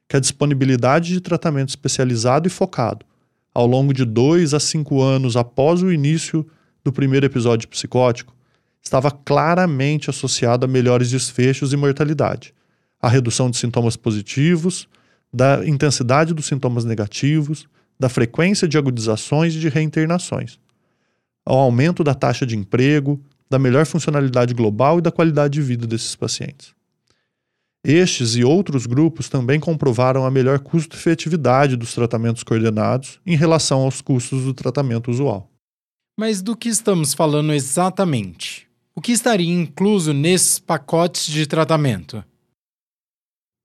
que 0.07 0.15
a 0.15 0.19
disponibilidade 0.19 1.13
de 1.13 1.21
tratamento 1.21 1.69
especializado 1.69 2.47
e 2.47 2.51
focado, 2.51 3.05
ao 3.53 3.67
longo 3.67 3.93
de 3.93 4.05
dois 4.05 4.53
a 4.53 4.59
cinco 4.59 5.01
anos 5.01 5.35
após 5.35 5.81
o 5.81 5.91
início 5.91 6.45
do 6.83 6.91
primeiro 6.91 7.25
episódio 7.25 7.67
psicótico, 7.67 8.33
estava 8.81 9.11
claramente 9.11 10.09
associado 10.09 10.65
a 10.65 10.67
melhores 10.67 11.09
desfechos 11.09 11.73
e 11.73 11.77
mortalidade, 11.77 12.53
a 13.01 13.09
redução 13.09 13.49
de 13.49 13.57
sintomas 13.57 13.97
positivos, 13.97 14.87
da 15.33 15.65
intensidade 15.67 16.33
dos 16.33 16.45
sintomas 16.45 16.85
negativos, 16.85 17.67
da 17.99 18.07
frequência 18.07 18.67
de 18.67 18.77
agudizações 18.77 19.55
e 19.55 19.59
de 19.59 19.69
reinternações, 19.69 20.59
ao 21.45 21.57
aumento 21.57 22.03
da 22.03 22.13
taxa 22.13 22.45
de 22.45 22.55
emprego, 22.55 23.19
da 23.49 23.57
melhor 23.57 23.85
funcionalidade 23.85 24.53
global 24.53 24.99
e 24.99 25.01
da 25.01 25.11
qualidade 25.11 25.55
de 25.55 25.61
vida 25.61 25.87
desses 25.87 26.15
pacientes. 26.15 26.76
Estes 27.89 28.35
e 28.35 28.43
outros 28.43 28.85
grupos 28.85 29.29
também 29.29 29.61
comprovaram 29.61 30.25
a 30.25 30.29
melhor 30.29 30.59
custo-efetividade 30.59 31.77
dos 31.77 31.95
tratamentos 31.95 32.43
coordenados 32.43 33.17
em 33.25 33.33
relação 33.33 33.79
aos 33.79 34.01
custos 34.01 34.43
do 34.43 34.53
tratamento 34.53 35.09
usual. 35.09 35.49
Mas 36.19 36.41
do 36.41 36.53
que 36.53 36.67
estamos 36.67 37.13
falando 37.13 37.53
exatamente? 37.53 38.67
O 38.93 38.99
que 38.99 39.13
estaria 39.13 39.53
incluso 39.53 40.11
nesses 40.11 40.59
pacotes 40.59 41.27
de 41.27 41.47
tratamento? 41.47 42.21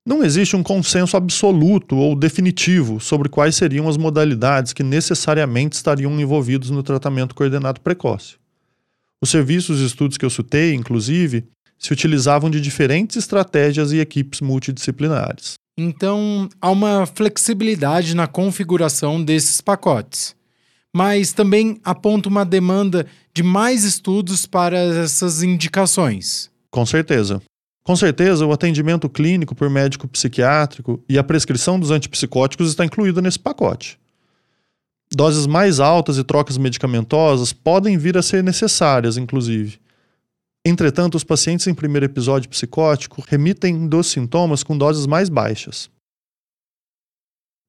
Não 0.06 0.22
existe 0.22 0.54
um 0.54 0.62
consenso 0.62 1.16
absoluto 1.16 1.96
ou 1.96 2.14
definitivo 2.14 3.00
sobre 3.00 3.28
quais 3.28 3.56
seriam 3.56 3.88
as 3.88 3.96
modalidades 3.96 4.72
que 4.72 4.84
necessariamente 4.84 5.74
estariam 5.74 6.20
envolvidos 6.20 6.70
no 6.70 6.84
tratamento 6.84 7.34
coordenado 7.34 7.80
precoce. 7.80 8.36
Os 9.20 9.30
serviços 9.30 9.80
e 9.80 9.84
estudos 9.84 10.16
que 10.16 10.24
eu 10.24 10.30
citei, 10.30 10.74
inclusive, 10.74 11.44
se 11.82 11.92
utilizavam 11.92 12.48
de 12.48 12.60
diferentes 12.60 13.16
estratégias 13.16 13.92
e 13.92 13.98
equipes 13.98 14.40
multidisciplinares. 14.40 15.54
Então, 15.76 16.48
há 16.60 16.70
uma 16.70 17.06
flexibilidade 17.06 18.14
na 18.14 18.26
configuração 18.26 19.22
desses 19.22 19.60
pacotes 19.60 20.34
mas 20.94 21.32
também 21.32 21.80
aponta 21.82 22.28
uma 22.28 22.44
demanda 22.44 23.06
de 23.32 23.42
mais 23.42 23.84
estudos 23.84 24.44
para 24.44 24.76
essas 24.76 25.42
indicações. 25.42 26.50
Com 26.70 26.84
certeza. 26.84 27.40
Com 27.82 27.96
certeza, 27.96 28.46
o 28.46 28.52
atendimento 28.52 29.08
clínico 29.08 29.54
por 29.54 29.68
médico 29.68 30.06
psiquiátrico 30.06 31.02
e 31.08 31.18
a 31.18 31.24
prescrição 31.24 31.80
dos 31.80 31.90
antipsicóticos 31.90 32.68
está 32.68 32.84
incluída 32.84 33.20
nesse 33.20 33.38
pacote. 33.38 33.98
Doses 35.10 35.46
mais 35.46 35.80
altas 35.80 36.16
e 36.16 36.24
trocas 36.24 36.56
medicamentosas 36.56 37.52
podem 37.52 37.98
vir 37.98 38.16
a 38.16 38.22
ser 38.22 38.42
necessárias, 38.44 39.16
inclusive. 39.16 39.78
Entretanto, 40.64 41.16
os 41.16 41.24
pacientes 41.24 41.66
em 41.66 41.74
primeiro 41.74 42.06
episódio 42.06 42.48
psicótico 42.48 43.22
remitem 43.26 43.88
dos 43.88 44.06
sintomas 44.06 44.62
com 44.62 44.78
doses 44.78 45.06
mais 45.06 45.28
baixas. 45.28 45.90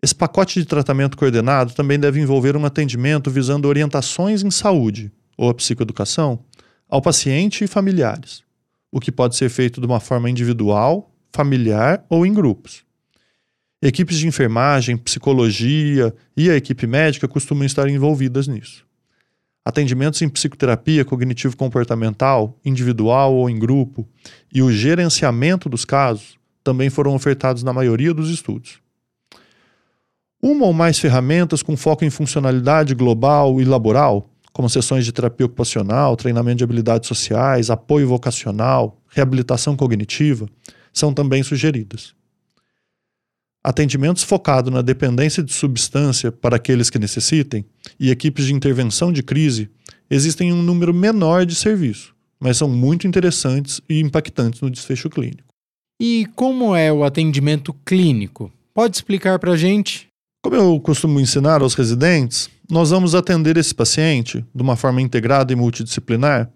Esse 0.02 0.14
pacote 0.14 0.60
de 0.60 0.66
tratamento 0.66 1.18
coordenado 1.18 1.74
também 1.74 1.98
deve 1.98 2.20
envolver 2.20 2.56
um 2.56 2.66
atendimento 2.66 3.32
visando 3.32 3.68
orientações 3.68 4.44
em 4.44 4.52
saúde 4.52 5.12
ou 5.38 5.50
a 5.50 5.54
psicoeducação 5.54 6.44
ao 6.88 7.02
paciente 7.02 7.64
e 7.64 7.68
familiares, 7.68 8.44
o 8.92 9.00
que 9.00 9.12
pode 9.12 9.36
ser 9.36 9.50
feito 9.50 9.82
de 9.82 9.88
uma 9.88 10.00
forma 10.00 10.30
individual, 10.30 11.12
familiar 11.32 12.06
ou 12.10 12.26
em 12.26 12.34
grupos. 12.34 12.84
Equipes 13.82 14.20
de 14.20 14.28
enfermagem, 14.28 14.96
psicologia 14.96 16.14
e 16.38 16.50
a 16.50 16.56
equipe 16.56 16.86
médica 16.86 17.28
costumam 17.28 17.66
estar 17.66 17.90
envolvidas 17.90 18.48
nisso. 18.48 18.86
Atendimentos 19.66 20.22
em 20.22 20.28
psicoterapia 20.28 21.06
cognitivo-comportamental, 21.06 22.60
individual 22.66 23.34
ou 23.34 23.50
em 23.50 23.58
grupo, 23.58 24.06
e 24.54 24.62
o 24.62 24.72
gerenciamento 24.72 25.70
dos 25.70 25.86
casos 25.86 26.38
também 26.64 26.90
foram 26.90 27.16
ofertados 27.16 27.64
na 27.64 27.72
maioria 27.72 28.14
dos 28.14 28.30
estudos. 28.30 28.82
Uma 30.42 30.66
ou 30.66 30.74
mais 30.74 31.00
ferramentas 31.00 31.64
com 31.64 31.78
foco 31.78 32.04
em 32.04 32.10
funcionalidade 32.10 32.94
global 32.94 33.62
e 33.62 33.64
laboral, 33.64 34.30
como 34.52 34.70
sessões 34.70 35.06
de 35.06 35.14
terapia 35.14 35.46
ocupacional, 35.46 36.18
treinamento 36.18 36.58
de 36.58 36.64
habilidades 36.66 37.08
sociais, 37.08 37.70
apoio 37.70 38.08
vocacional, 38.08 38.98
reabilitação 39.08 39.78
cognitiva, 39.78 40.48
são 40.92 41.14
também 41.14 41.42
sugeridas. 41.42 42.14
Atendimentos 43.64 44.24
focados 44.24 44.74
na 44.74 44.82
dependência 44.82 45.42
de 45.42 45.54
substância 45.54 46.34
para 46.34 46.58
aqueles 46.58 46.90
que 46.90 47.00
necessitem 47.00 47.64
e 47.98 48.12
equipes 48.12 48.46
de 48.46 48.54
intervenção 48.54 49.12
de 49.12 49.24
crise 49.24 49.70
existem 50.10 50.50
em 50.50 50.54
um 50.54 50.62
número 50.62 50.94
menor 50.94 51.46
de 51.46 51.56
serviços, 51.56 52.14
mas 52.40 52.58
são 52.58 52.68
muito 52.68 53.08
interessantes 53.08 53.80
e 53.90 54.02
impactantes 54.02 54.60
no 54.60 54.70
desfecho 54.70 55.10
clínico. 55.10 55.54
E 55.98 56.28
como 56.36 56.76
é 56.76 56.92
o 56.92 57.06
atendimento 57.06 57.74
clínico? 57.86 58.52
Pode 58.74 58.98
explicar 58.98 59.40
para 59.40 59.54
a 59.54 59.58
gente? 59.58 60.08
Como 60.44 60.58
eu 60.58 60.78
costumo 60.82 61.22
ensinar 61.22 61.62
aos 61.62 61.74
residentes, 61.74 62.50
nós 62.70 62.90
vamos 62.90 63.16
atender 63.16 63.56
esse 63.56 63.74
paciente 63.74 64.44
de 64.54 64.62
uma 64.62 64.76
forma 64.76 65.02
integrada 65.02 65.54
e 65.54 65.56
multidisciplinar, 65.56 66.52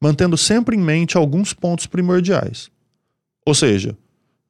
mantendo 0.00 0.36
sempre 0.36 0.76
em 0.76 0.80
mente 0.80 1.16
alguns 1.16 1.52
pontos 1.52 1.86
primordiais. 1.86 2.70
Ou 3.44 3.54
seja, 3.54 3.96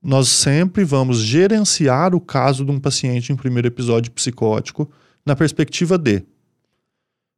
nós 0.04 0.28
sempre 0.28 0.84
vamos 0.84 1.18
gerenciar 1.18 2.14
o 2.14 2.20
caso 2.20 2.62
de 2.62 2.70
um 2.70 2.78
paciente 2.78 3.32
em 3.32 3.36
primeiro 3.36 3.68
episódio 3.68 4.12
psicótico 4.12 4.90
na 5.24 5.34
perspectiva 5.34 5.96
de: 5.96 6.22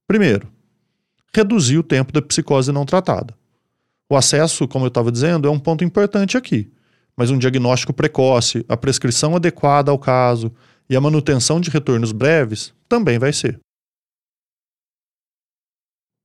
primeiro, 0.09 0.49
reduzir 1.33 1.79
o 1.79 1.83
tempo 1.85 2.13
da 2.13 2.21
psicose 2.21 2.73
não 2.73 2.85
tratada. 2.85 3.37
O 4.11 4.17
acesso, 4.17 4.67
como 4.67 4.85
eu 4.85 4.89
estava 4.89 5.13
dizendo, 5.13 5.47
é 5.47 5.51
um 5.51 5.61
ponto 5.61 5.85
importante 5.85 6.37
aqui, 6.37 6.69
mas 7.17 7.31
um 7.31 7.39
diagnóstico 7.39 7.93
precoce, 7.93 8.65
a 8.69 8.77
prescrição 8.77 9.37
adequada 9.37 9.93
ao 9.93 9.99
caso, 9.99 10.53
e 10.91 10.97
a 10.97 11.01
manutenção 11.01 11.61
de 11.61 11.71
retornos 11.71 12.11
breves 12.11 12.75
também 12.89 13.19
vai 13.19 13.33
ser. 13.33 13.61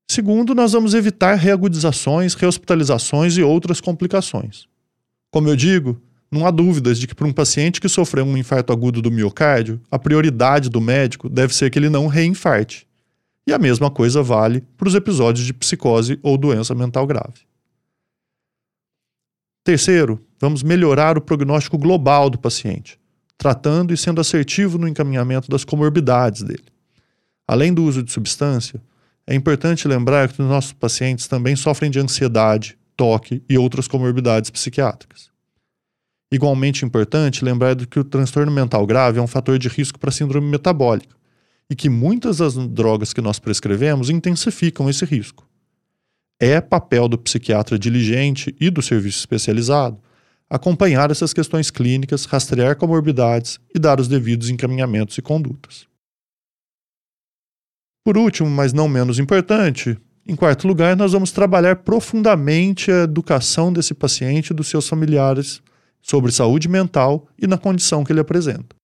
Segundo, 0.09 0.53
nós 0.53 0.73
vamos 0.73 0.93
evitar 0.93 1.35
reagudizações, 1.35 2.33
rehospitalizações 2.33 3.37
e 3.37 3.43
outras 3.43 3.79
complicações. 3.79 4.67
Como 5.31 5.47
eu 5.47 5.55
digo, 5.55 6.01
não 6.31 6.45
há 6.47 6.51
dúvidas 6.51 6.97
de 6.97 7.07
que 7.07 7.13
para 7.13 7.27
um 7.27 7.33
paciente 7.33 7.81
que 7.81 7.89
sofreu 7.89 8.23
um 8.23 8.37
infarto 8.37 8.71
agudo 8.71 9.01
do 9.01 9.11
miocárdio, 9.11 9.81
a 9.91 9.99
prioridade 9.99 10.69
do 10.69 10.79
médico 10.79 11.27
deve 11.27 11.53
ser 11.53 11.69
que 11.69 11.77
ele 11.77 11.89
não 11.89 12.07
reinfarte. 12.07 12.87
E 13.45 13.51
a 13.51 13.59
mesma 13.59 13.91
coisa 13.91 14.23
vale 14.23 14.63
para 14.77 14.87
os 14.87 14.95
episódios 14.95 15.45
de 15.45 15.53
psicose 15.53 16.17
ou 16.23 16.37
doença 16.37 16.73
mental 16.73 17.05
grave. 17.05 17.41
Terceiro, 19.63 20.19
vamos 20.39 20.63
melhorar 20.63 21.17
o 21.17 21.21
prognóstico 21.21 21.77
global 21.77 22.29
do 22.29 22.39
paciente, 22.39 22.97
tratando 23.37 23.93
e 23.93 23.97
sendo 23.97 24.21
assertivo 24.21 24.77
no 24.77 24.87
encaminhamento 24.87 25.49
das 25.49 25.65
comorbidades 25.65 26.43
dele. 26.43 26.65
Além 27.45 27.73
do 27.73 27.83
uso 27.83 28.01
de 28.01 28.11
substância, 28.11 28.81
é 29.27 29.35
importante 29.35 29.87
lembrar 29.87 30.31
que 30.31 30.41
os 30.41 30.47
nossos 30.47 30.71
pacientes 30.71 31.27
também 31.27 31.55
sofrem 31.55 31.91
de 31.91 31.99
ansiedade, 31.99 32.77
toque 32.95 33.43
e 33.49 33.57
outras 33.57 33.87
comorbidades 33.87 34.49
psiquiátricas. 34.49 35.30
Igualmente 36.31 36.85
importante 36.85 37.43
lembrar 37.43 37.75
que 37.85 37.99
o 37.99 38.03
transtorno 38.03 38.51
mental 38.51 38.85
grave 38.85 39.19
é 39.19 39.21
um 39.21 39.27
fator 39.27 39.59
de 39.59 39.67
risco 39.67 39.99
para 39.99 40.11
síndrome 40.11 40.49
metabólica 40.49 41.15
e 41.69 41.75
que 41.75 41.89
muitas 41.89 42.37
das 42.37 42.55
drogas 42.67 43.13
que 43.13 43.21
nós 43.21 43.39
prescrevemos 43.39 44.09
intensificam 44.09 44.89
esse 44.89 45.05
risco. 45.05 45.47
é 46.39 46.59
papel 46.59 47.07
do 47.07 47.17
psiquiatra 47.17 47.77
diligente 47.77 48.55
e 48.59 48.69
do 48.69 48.81
serviço 48.81 49.19
especializado 49.19 50.01
acompanhar 50.51 51.09
essas 51.09 51.33
questões 51.33 51.71
clínicas, 51.71 52.25
rastrear 52.25 52.75
comorbidades 52.75 53.57
e 53.73 53.79
dar 53.79 54.01
os 54.01 54.09
devidos 54.09 54.49
encaminhamentos 54.49 55.17
e 55.17 55.21
condutas. 55.21 55.87
Por 58.03 58.17
último, 58.17 58.49
mas 58.49 58.73
não 58.73 58.89
menos 58.89 59.17
importante, 59.17 59.97
em 60.27 60.35
quarto 60.35 60.67
lugar, 60.67 60.97
nós 60.97 61.13
vamos 61.13 61.31
trabalhar 61.31 61.77
profundamente 61.77 62.91
a 62.91 63.03
educação 63.03 63.71
desse 63.71 63.93
paciente 63.93 64.49
e 64.49 64.53
dos 64.53 64.67
seus 64.67 64.89
familiares 64.89 65.61
sobre 66.01 66.31
saúde 66.31 66.67
mental 66.67 67.27
e 67.37 67.47
na 67.47 67.57
condição 67.57 68.03
que 68.03 68.11
ele 68.11 68.19
apresenta. 68.19 68.75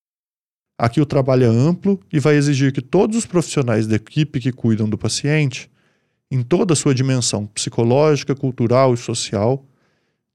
Aqui 0.77 1.01
o 1.01 1.06
trabalho 1.06 1.45
é 1.45 1.47
amplo 1.47 1.99
e 2.13 2.19
vai 2.19 2.36
exigir 2.36 2.71
que 2.71 2.82
todos 2.82 3.17
os 3.17 3.25
profissionais 3.25 3.88
da 3.88 3.95
equipe 3.95 4.39
que 4.39 4.51
cuidam 4.51 4.88
do 4.88 4.97
paciente, 4.97 5.71
em 6.30 6.43
toda 6.43 6.73
a 6.73 6.75
sua 6.75 6.93
dimensão 6.93 7.47
psicológica, 7.47 8.36
cultural 8.36 8.93
e 8.93 8.97
social, 8.97 9.65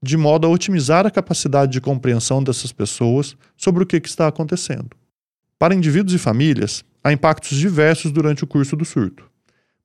de 0.01 0.17
modo 0.17 0.45
a 0.45 0.49
otimizar 0.49 1.07
a 1.07 1.11
capacidade 1.11 1.71
de 1.71 1.79
compreensão 1.79 2.43
dessas 2.43 2.73
pessoas 2.73 3.37
sobre 3.55 3.83
o 3.83 3.85
que, 3.85 3.95
está 4.03 4.27
acontecendo. 4.27 4.89
Para 5.57 5.73
indivíduos 5.73 6.13
e 6.13 6.17
famílias, 6.17 6.83
há 7.01 7.13
impactos 7.13 7.57
diversos 7.57 8.11
durante 8.11 8.43
o 8.43 8.47
curso 8.47 8.75
do 8.75 8.83
surto, 8.83 9.23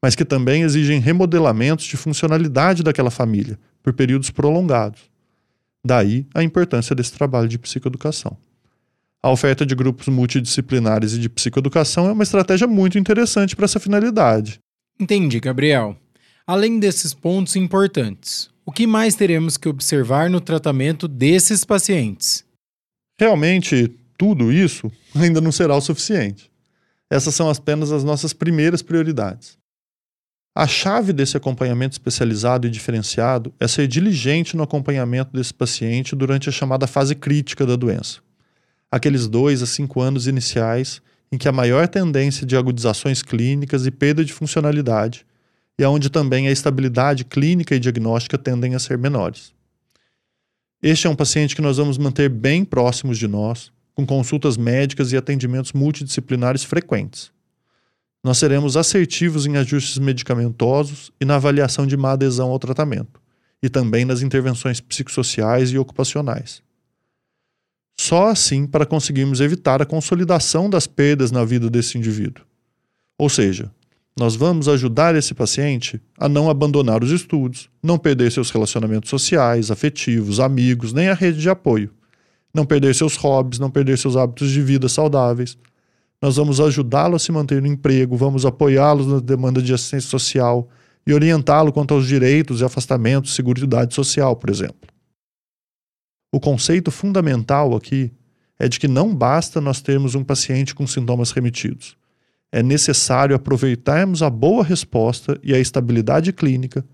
mas 0.02 0.16
que 0.16 0.24
também 0.24 0.62
exigem 0.62 0.98
remodelamentos 0.98 1.84
de 1.84 1.96
funcionalidade 1.96 2.82
daquela 2.82 3.12
família 3.12 3.56
por 3.80 3.92
períodos 3.92 4.30
prolongados. 4.30 5.02
Daí 5.84 6.26
a 6.34 6.42
importância 6.42 6.94
desse 6.94 7.12
trabalho 7.12 7.48
de 7.48 7.58
psicoeducação. 7.58 8.36
A 9.22 9.30
oferta 9.30 9.66
de 9.66 9.74
grupos 9.74 10.06
multidisciplinares 10.08 11.12
e 11.12 11.18
de 11.18 11.28
psicoeducação 11.28 12.08
é 12.08 12.12
uma 12.12 12.22
estratégia 12.22 12.66
muito 12.66 12.98
interessante 12.98 13.56
para 13.56 13.64
essa 13.64 13.80
finalidade. 13.80 14.60
Entendi, 14.98 15.40
Gabriel. 15.40 15.96
Além 16.46 16.78
desses 16.78 17.12
pontos 17.12 17.56
importantes, 17.56 18.48
o 18.64 18.72
que 18.72 18.86
mais 18.86 19.14
teremos 19.14 19.56
que 19.56 19.68
observar 19.68 20.30
no 20.30 20.40
tratamento 20.40 21.08
desses 21.08 21.64
pacientes? 21.64 22.44
Realmente, 23.18 23.92
tudo 24.16 24.52
isso 24.52 24.90
ainda 25.14 25.40
não 25.40 25.52
será 25.52 25.76
o 25.76 25.80
suficiente. 25.80 26.50
Essas 27.10 27.34
são 27.34 27.48
apenas 27.50 27.90
as 27.90 28.04
nossas 28.04 28.32
primeiras 28.32 28.82
prioridades. 28.82 29.58
A 30.58 30.66
chave 30.66 31.12
desse 31.12 31.36
acompanhamento 31.36 31.94
especializado 31.94 32.66
e 32.66 32.70
diferenciado 32.70 33.54
é 33.60 33.68
ser 33.68 33.86
diligente 33.86 34.56
no 34.56 34.64
acompanhamento 34.64 35.32
desse 35.32 35.54
paciente 35.54 36.16
durante 36.16 36.48
a 36.48 36.52
chamada 36.52 36.86
fase 36.86 37.14
crítica 37.14 37.64
da 37.64 37.76
doença 37.76 38.20
aqueles 38.90 39.28
dois 39.28 39.62
a 39.62 39.66
cinco 39.66 40.00
anos 40.00 40.26
iniciais 40.26 41.00
em 41.30 41.36
que 41.36 41.48
a 41.48 41.52
maior 41.52 41.86
tendência 41.86 42.46
de 42.46 42.56
agudizações 42.56 43.22
clínicas 43.22 43.86
e 43.86 43.90
perda 43.90 44.24
de 44.24 44.32
funcionalidade, 44.32 45.26
e 45.78 45.84
onde 45.84 46.08
também 46.08 46.48
a 46.48 46.50
estabilidade 46.50 47.24
clínica 47.24 47.74
e 47.74 47.78
diagnóstica 47.78 48.38
tendem 48.38 48.74
a 48.74 48.78
ser 48.78 48.96
menores. 48.96 49.52
Este 50.82 51.06
é 51.06 51.10
um 51.10 51.14
paciente 51.14 51.54
que 51.54 51.60
nós 51.60 51.76
vamos 51.76 51.98
manter 51.98 52.30
bem 52.30 52.64
próximos 52.64 53.18
de 53.18 53.28
nós, 53.28 53.70
com 53.94 54.06
consultas 54.06 54.56
médicas 54.56 55.12
e 55.12 55.18
atendimentos 55.18 55.74
multidisciplinares 55.74 56.64
frequentes. 56.64 57.30
Nós 58.22 58.38
seremos 58.38 58.76
assertivos 58.76 59.46
em 59.46 59.56
ajustes 59.56 59.98
medicamentosos 59.98 61.10
e 61.20 61.24
na 61.24 61.36
avaliação 61.36 61.86
de 61.86 61.96
má 61.96 62.12
adesão 62.12 62.50
ao 62.50 62.58
tratamento, 62.58 63.20
e 63.62 63.68
também 63.68 64.04
nas 64.04 64.22
intervenções 64.22 64.80
psicossociais 64.80 65.70
e 65.70 65.78
ocupacionais. 65.78 66.62
Só 67.98 68.28
assim 68.28 68.66
para 68.66 68.86
conseguirmos 68.86 69.40
evitar 69.40 69.82
a 69.82 69.86
consolidação 69.86 70.70
das 70.70 70.86
perdas 70.86 71.30
na 71.30 71.44
vida 71.44 71.68
desse 71.68 71.98
indivíduo. 71.98 72.44
Ou 73.18 73.28
seja, 73.28 73.70
nós 74.18 74.34
vamos 74.34 74.68
ajudar 74.68 75.14
esse 75.14 75.32
paciente 75.32 76.00
a 76.18 76.28
não 76.28 76.50
abandonar 76.50 77.04
os 77.04 77.10
estudos, 77.12 77.70
não 77.80 77.96
perder 77.96 78.32
seus 78.32 78.50
relacionamentos 78.50 79.10
sociais, 79.10 79.70
afetivos, 79.70 80.40
amigos, 80.40 80.92
nem 80.92 81.08
a 81.08 81.14
rede 81.14 81.40
de 81.40 81.48
apoio, 81.48 81.90
não 82.52 82.66
perder 82.66 82.94
seus 82.96 83.14
hobbies, 83.14 83.60
não 83.60 83.70
perder 83.70 83.96
seus 83.96 84.16
hábitos 84.16 84.50
de 84.50 84.60
vida 84.60 84.88
saudáveis. 84.88 85.56
Nós 86.20 86.36
vamos 86.36 86.60
ajudá-lo 86.60 87.14
a 87.14 87.18
se 87.18 87.30
manter 87.30 87.62
no 87.62 87.68
emprego, 87.68 88.16
vamos 88.16 88.44
apoiá-lo 88.44 89.06
na 89.06 89.20
demanda 89.20 89.62
de 89.62 89.72
assistência 89.72 90.10
social 90.10 90.68
e 91.06 91.14
orientá-lo 91.14 91.72
quanto 91.72 91.94
aos 91.94 92.06
direitos 92.06 92.60
e 92.60 92.64
afastamentos, 92.64 93.34
seguridade 93.34 93.94
social, 93.94 94.34
por 94.34 94.50
exemplo. 94.50 94.88
O 96.32 96.40
conceito 96.40 96.90
fundamental 96.90 97.74
aqui 97.74 98.12
é 98.58 98.68
de 98.68 98.80
que 98.80 98.88
não 98.88 99.14
basta 99.14 99.60
nós 99.60 99.80
termos 99.80 100.14
um 100.14 100.24
paciente 100.24 100.74
com 100.74 100.86
sintomas 100.86 101.30
remitidos. 101.30 101.96
É 102.50 102.62
necessário 102.62 103.36
aproveitarmos 103.36 104.22
a 104.22 104.28
boa 104.28 104.64
resposta 104.64 105.38
e 105.42 105.54
a 105.54 105.58
estabilidade 105.58 106.32
clínica 106.32 106.84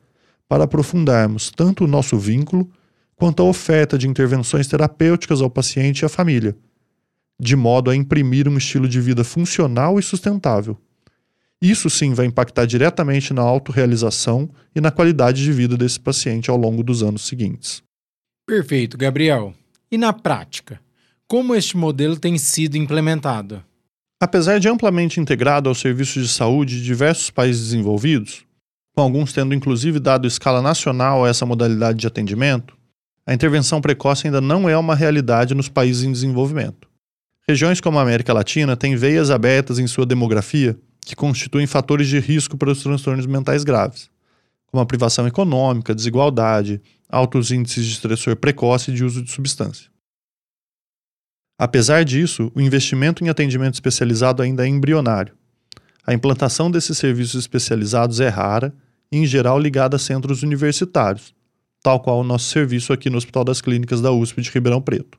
para 0.47 0.65
aprofundarmos 0.65 1.51
tanto 1.51 1.85
o 1.85 1.89
nosso 1.89 2.19
vínculo 2.19 2.71
quanto 3.17 3.43
a 3.43 3.47
oferta 3.47 3.97
de 3.97 4.07
intervenções 4.07 4.67
terapêuticas 4.67 5.41
ao 5.41 5.49
paciente 5.49 6.01
e 6.01 6.05
à 6.05 6.09
família, 6.09 6.55
de 7.41 7.57
modo 7.57 7.91
a 7.91 7.97
imprimir 7.97 8.49
um 8.49 8.57
estilo 8.57 8.89
de 8.89 9.01
vida 9.01 9.25
funcional 9.25 9.99
e 9.99 10.03
sustentável. 10.03 10.79
Isso 11.61 11.89
sim 11.89 12.13
vai 12.13 12.27
impactar 12.27 12.67
diretamente 12.67 13.33
na 13.33 13.43
autorrealização 13.43 14.51
e 14.75 14.81
na 14.81 14.91
qualidade 14.91 15.43
de 15.43 15.53
vida 15.53 15.77
desse 15.77 15.99
paciente 15.99 16.51
ao 16.51 16.57
longo 16.57 16.83
dos 16.83 17.03
anos 17.03 17.27
seguintes. 17.27 17.83
Perfeito, 18.47 18.99
Gabriel. 18.99 19.55
E 19.91 19.97
na 19.97 20.13
prática, 20.13 20.81
como 21.27 21.55
este 21.55 21.77
modelo 21.77 22.19
tem 22.19 22.37
sido 22.37 22.77
implementado? 22.77 23.65
Apesar 24.21 24.59
de 24.59 24.69
amplamente 24.69 25.21
integrado 25.21 25.69
aos 25.69 25.81
serviços 25.81 26.23
de 26.23 26.29
saúde 26.29 26.79
de 26.79 26.85
diversos 26.85 27.31
países 27.31 27.65
desenvolvidos, 27.65 28.45
com 28.95 29.03
alguns 29.03 29.33
tendo 29.33 29.55
inclusive 29.55 29.99
dado 29.99 30.29
escala 30.29 30.63
nacional 30.63 31.25
a 31.25 31.29
essa 31.29 31.47
modalidade 31.47 31.99
de 31.99 32.07
atendimento, 32.07 32.77
a 33.27 33.33
intervenção 33.33 33.81
precoce 33.81 34.27
ainda 34.27 34.41
não 34.41 34.69
é 34.69 34.77
uma 34.77 34.95
realidade 34.95 35.55
nos 35.55 35.69
países 35.69 36.05
em 36.05 36.13
desenvolvimento. 36.13 36.89
Regiões 37.47 37.79
como 37.79 37.99
a 37.99 38.03
América 38.03 38.33
Latina 38.33 38.75
têm 38.75 38.97
veias 38.97 39.31
abertas 39.31 39.79
em 39.79 39.87
sua 39.87 40.07
demografia 40.07 40.79
que 41.05 41.15
constituem 41.15 41.67
fatores 41.67 42.09
de 42.09 42.19
risco 42.19 42.57
para 42.57 42.71
os 42.71 42.83
transtornos 42.83 43.27
mentais 43.27 43.63
graves, 43.63 44.09
como 44.67 44.83
a 44.83 44.87
privação 44.87 45.27
econômica, 45.27 45.95
desigualdade, 45.95 46.81
altos 47.07 47.51
índices 47.51 47.85
de 47.85 47.93
estressor 47.93 48.35
precoce 48.37 48.91
e 48.91 48.95
de 48.95 49.05
uso 49.05 49.23
de 49.23 49.31
substância. 49.31 49.91
Apesar 51.59 52.03
disso, 52.03 52.51
o 52.55 52.61
investimento 52.63 53.23
em 53.23 53.29
atendimento 53.29 53.75
especializado 53.75 54.43
ainda 54.43 54.65
é 54.65 54.69
embrionário. 54.69 55.35
A 56.07 56.15
implantação 56.15 56.71
desses 56.71 56.97
serviços 56.97 57.41
especializados 57.43 58.21
é 58.21 58.29
rara 58.29 58.75
e, 59.13 59.19
em 59.19 59.27
geral, 59.27 59.59
ligada 59.59 59.97
a 59.97 59.99
centros 59.99 60.43
universitários, 60.43 61.35
tal 61.83 62.01
qual 62.01 62.21
o 62.21 62.25
nosso 62.25 62.47
serviço 62.47 62.91
aqui 62.91 63.11
no 63.11 63.19
Hospital 63.19 63.45
das 63.45 63.61
Clínicas 63.61 64.01
da 64.01 64.11
USP 64.11 64.41
de 64.41 64.51
Ribeirão 64.51 64.81
Preto. 64.81 65.19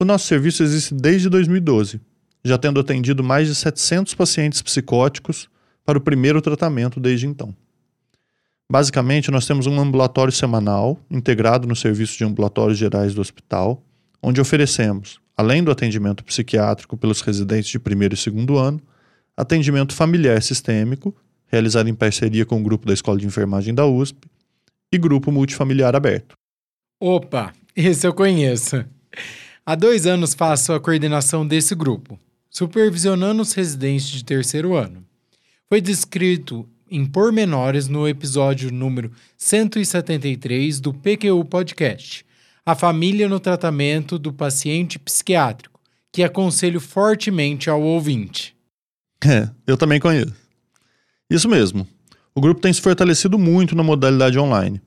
O 0.00 0.04
nosso 0.04 0.26
serviço 0.26 0.62
existe 0.62 0.92
desde 0.92 1.28
2012, 1.28 2.00
já 2.44 2.58
tendo 2.58 2.80
atendido 2.80 3.22
mais 3.22 3.46
de 3.46 3.54
700 3.54 4.14
pacientes 4.14 4.60
psicóticos 4.60 5.48
para 5.84 5.96
o 5.96 6.00
primeiro 6.00 6.42
tratamento 6.42 6.98
desde 6.98 7.26
então. 7.26 7.54
Basicamente, 8.70 9.30
nós 9.30 9.46
temos 9.46 9.66
um 9.66 9.78
ambulatório 9.78 10.32
semanal 10.32 10.98
integrado 11.10 11.68
no 11.68 11.76
serviço 11.76 12.18
de 12.18 12.24
ambulatórios 12.24 12.78
gerais 12.78 13.14
do 13.14 13.20
hospital, 13.20 13.82
onde 14.20 14.40
oferecemos, 14.40 15.20
além 15.36 15.62
do 15.62 15.70
atendimento 15.70 16.24
psiquiátrico 16.24 16.96
pelos 16.96 17.20
residentes 17.20 17.70
de 17.70 17.78
primeiro 17.78 18.14
e 18.14 18.16
segundo 18.16 18.56
ano, 18.56 18.80
atendimento 19.36 19.94
familiar 19.94 20.42
sistêmico, 20.42 21.14
realizado 21.46 21.88
em 21.88 21.94
parceria 21.94 22.44
com 22.44 22.58
o 22.58 22.62
grupo 22.62 22.86
da 22.86 22.94
Escola 22.94 23.18
de 23.18 23.26
Enfermagem 23.26 23.74
da 23.74 23.86
USP, 23.86 24.26
e 24.92 24.98
grupo 24.98 25.30
multifamiliar 25.30 25.94
aberto. 25.94 26.36
Opa, 27.00 27.52
esse 27.76 28.06
eu 28.06 28.14
conheço. 28.14 28.84
Há 29.66 29.74
dois 29.74 30.04
anos 30.04 30.34
faço 30.34 30.74
a 30.74 30.80
coordenação 30.80 31.46
desse 31.46 31.74
grupo, 31.74 32.20
supervisionando 32.50 33.40
os 33.40 33.54
residentes 33.54 34.08
de 34.08 34.22
terceiro 34.22 34.74
ano. 34.76 35.02
Foi 35.70 35.80
descrito 35.80 36.68
em 36.90 37.06
pormenores 37.06 37.88
no 37.88 38.06
episódio 38.06 38.70
número 38.70 39.10
173 39.38 40.80
do 40.80 40.92
PQU 40.92 41.42
Podcast, 41.46 42.26
A 42.66 42.74
Família 42.74 43.26
no 43.26 43.40
Tratamento 43.40 44.18
do 44.18 44.34
Paciente 44.34 44.98
Psiquiátrico, 44.98 45.80
que 46.12 46.22
aconselho 46.22 46.78
fortemente 46.78 47.70
ao 47.70 47.82
ouvinte. 47.82 48.54
É, 49.26 49.48
eu 49.66 49.78
também 49.78 49.98
conheço. 49.98 50.34
Isso 51.30 51.48
mesmo. 51.48 51.88
O 52.34 52.42
grupo 52.42 52.60
tem 52.60 52.70
se 52.70 52.82
fortalecido 52.82 53.38
muito 53.38 53.74
na 53.74 53.82
modalidade 53.82 54.38
online. 54.38 54.82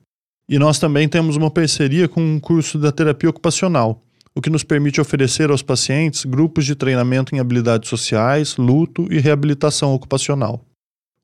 E 0.48 0.60
nós 0.60 0.78
também 0.78 1.10
temos 1.10 1.36
uma 1.36 1.50
parceria 1.50 2.08
com 2.08 2.22
um 2.22 2.40
curso 2.40 2.78
da 2.78 2.92
terapia 2.92 3.32
ocupacional, 3.32 4.07
o 4.38 4.42
que 4.42 4.52
nos 4.52 4.64
permite 4.64 5.02
oferecer 5.02 5.50
aos 5.50 5.64
pacientes 5.64 6.24
grupos 6.24 6.64
de 6.64 6.76
treinamento 6.76 7.34
em 7.34 7.40
habilidades 7.40 7.90
sociais, 7.90 8.56
luto 8.56 9.12
e 9.12 9.18
reabilitação 9.18 9.96
ocupacional. 9.96 10.64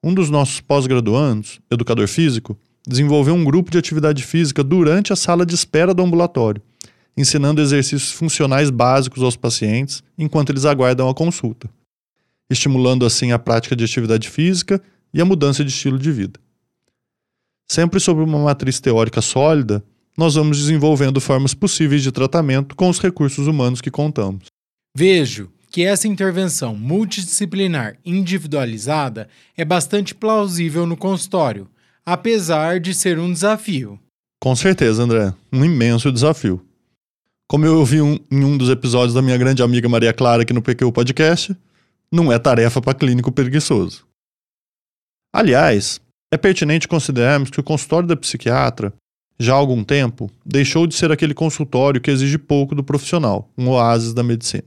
Um 0.03 0.15
dos 0.15 0.31
nossos 0.31 0.59
pós-graduandos, 0.59 1.61
educador 1.69 2.07
físico, 2.07 2.57
desenvolveu 2.87 3.35
um 3.35 3.43
grupo 3.43 3.69
de 3.69 3.77
atividade 3.77 4.23
física 4.23 4.63
durante 4.63 5.13
a 5.13 5.15
sala 5.15 5.45
de 5.45 5.53
espera 5.53 5.93
do 5.93 6.01
ambulatório, 6.01 6.59
ensinando 7.15 7.61
exercícios 7.61 8.11
funcionais 8.11 8.71
básicos 8.71 9.21
aos 9.21 9.35
pacientes 9.35 10.03
enquanto 10.17 10.49
eles 10.49 10.65
aguardam 10.65 11.07
a 11.07 11.13
consulta, 11.13 11.69
estimulando 12.49 13.05
assim 13.05 13.31
a 13.31 13.37
prática 13.37 13.75
de 13.75 13.83
atividade 13.83 14.27
física 14.27 14.81
e 15.13 15.21
a 15.21 15.25
mudança 15.25 15.63
de 15.63 15.69
estilo 15.69 15.99
de 15.99 16.11
vida. 16.11 16.39
sempre 17.69 17.99
sobre 17.99 18.23
uma 18.23 18.39
matriz 18.39 18.79
teórica 18.79 19.21
sólida, 19.21 19.83
nós 20.17 20.35
vamos 20.35 20.57
desenvolvendo 20.57 21.19
formas 21.19 21.53
possíveis 21.53 22.03
de 22.03 22.11
tratamento 22.11 22.75
com 22.75 22.89
os 22.89 22.99
recursos 22.99 23.47
humanos 23.47 23.81
que 23.81 23.91
contamos. 23.91 24.45
Vejo 24.95 25.51
que 25.71 25.83
essa 25.83 26.07
intervenção 26.07 26.75
multidisciplinar 26.75 27.97
individualizada 28.05 29.27
é 29.57 29.65
bastante 29.65 30.13
plausível 30.13 30.85
no 30.85 30.95
consultório, 30.95 31.67
apesar 32.05 32.79
de 32.79 32.93
ser 32.93 33.17
um 33.17 33.31
desafio. 33.31 33.99
Com 34.39 34.55
certeza, 34.55 35.01
André, 35.01 35.33
um 35.51 35.65
imenso 35.65 36.11
desafio. 36.11 36.63
Como 37.49 37.65
eu 37.65 37.79
ouvi 37.79 38.01
um, 38.01 38.19
em 38.31 38.43
um 38.43 38.57
dos 38.57 38.69
episódios 38.69 39.13
da 39.13 39.21
minha 39.21 39.37
grande 39.37 39.63
amiga 39.63 39.89
Maria 39.89 40.13
Clara 40.13 40.43
aqui 40.43 40.53
no 40.53 40.61
PQ 40.61 40.91
Podcast, 40.91 41.55
não 42.11 42.31
é 42.31 42.37
tarefa 42.37 42.79
para 42.79 42.93
clínico 42.93 43.31
preguiçoso. 43.31 44.05
Aliás, 45.33 45.99
é 46.31 46.37
pertinente 46.37 46.87
considerarmos 46.87 47.49
que 47.49 47.59
o 47.59 47.63
consultório 47.63 48.07
da 48.07 48.15
psiquiatra, 48.15 48.93
já 49.39 49.53
há 49.53 49.57
algum 49.57 49.83
tempo, 49.83 50.29
deixou 50.45 50.87
de 50.87 50.95
ser 50.95 51.11
aquele 51.11 51.33
consultório 51.33 51.99
que 51.99 52.11
exige 52.11 52.37
pouco 52.37 52.75
do 52.75 52.83
profissional, 52.83 53.49
um 53.57 53.69
oásis 53.69 54.13
da 54.13 54.23
medicina. 54.23 54.63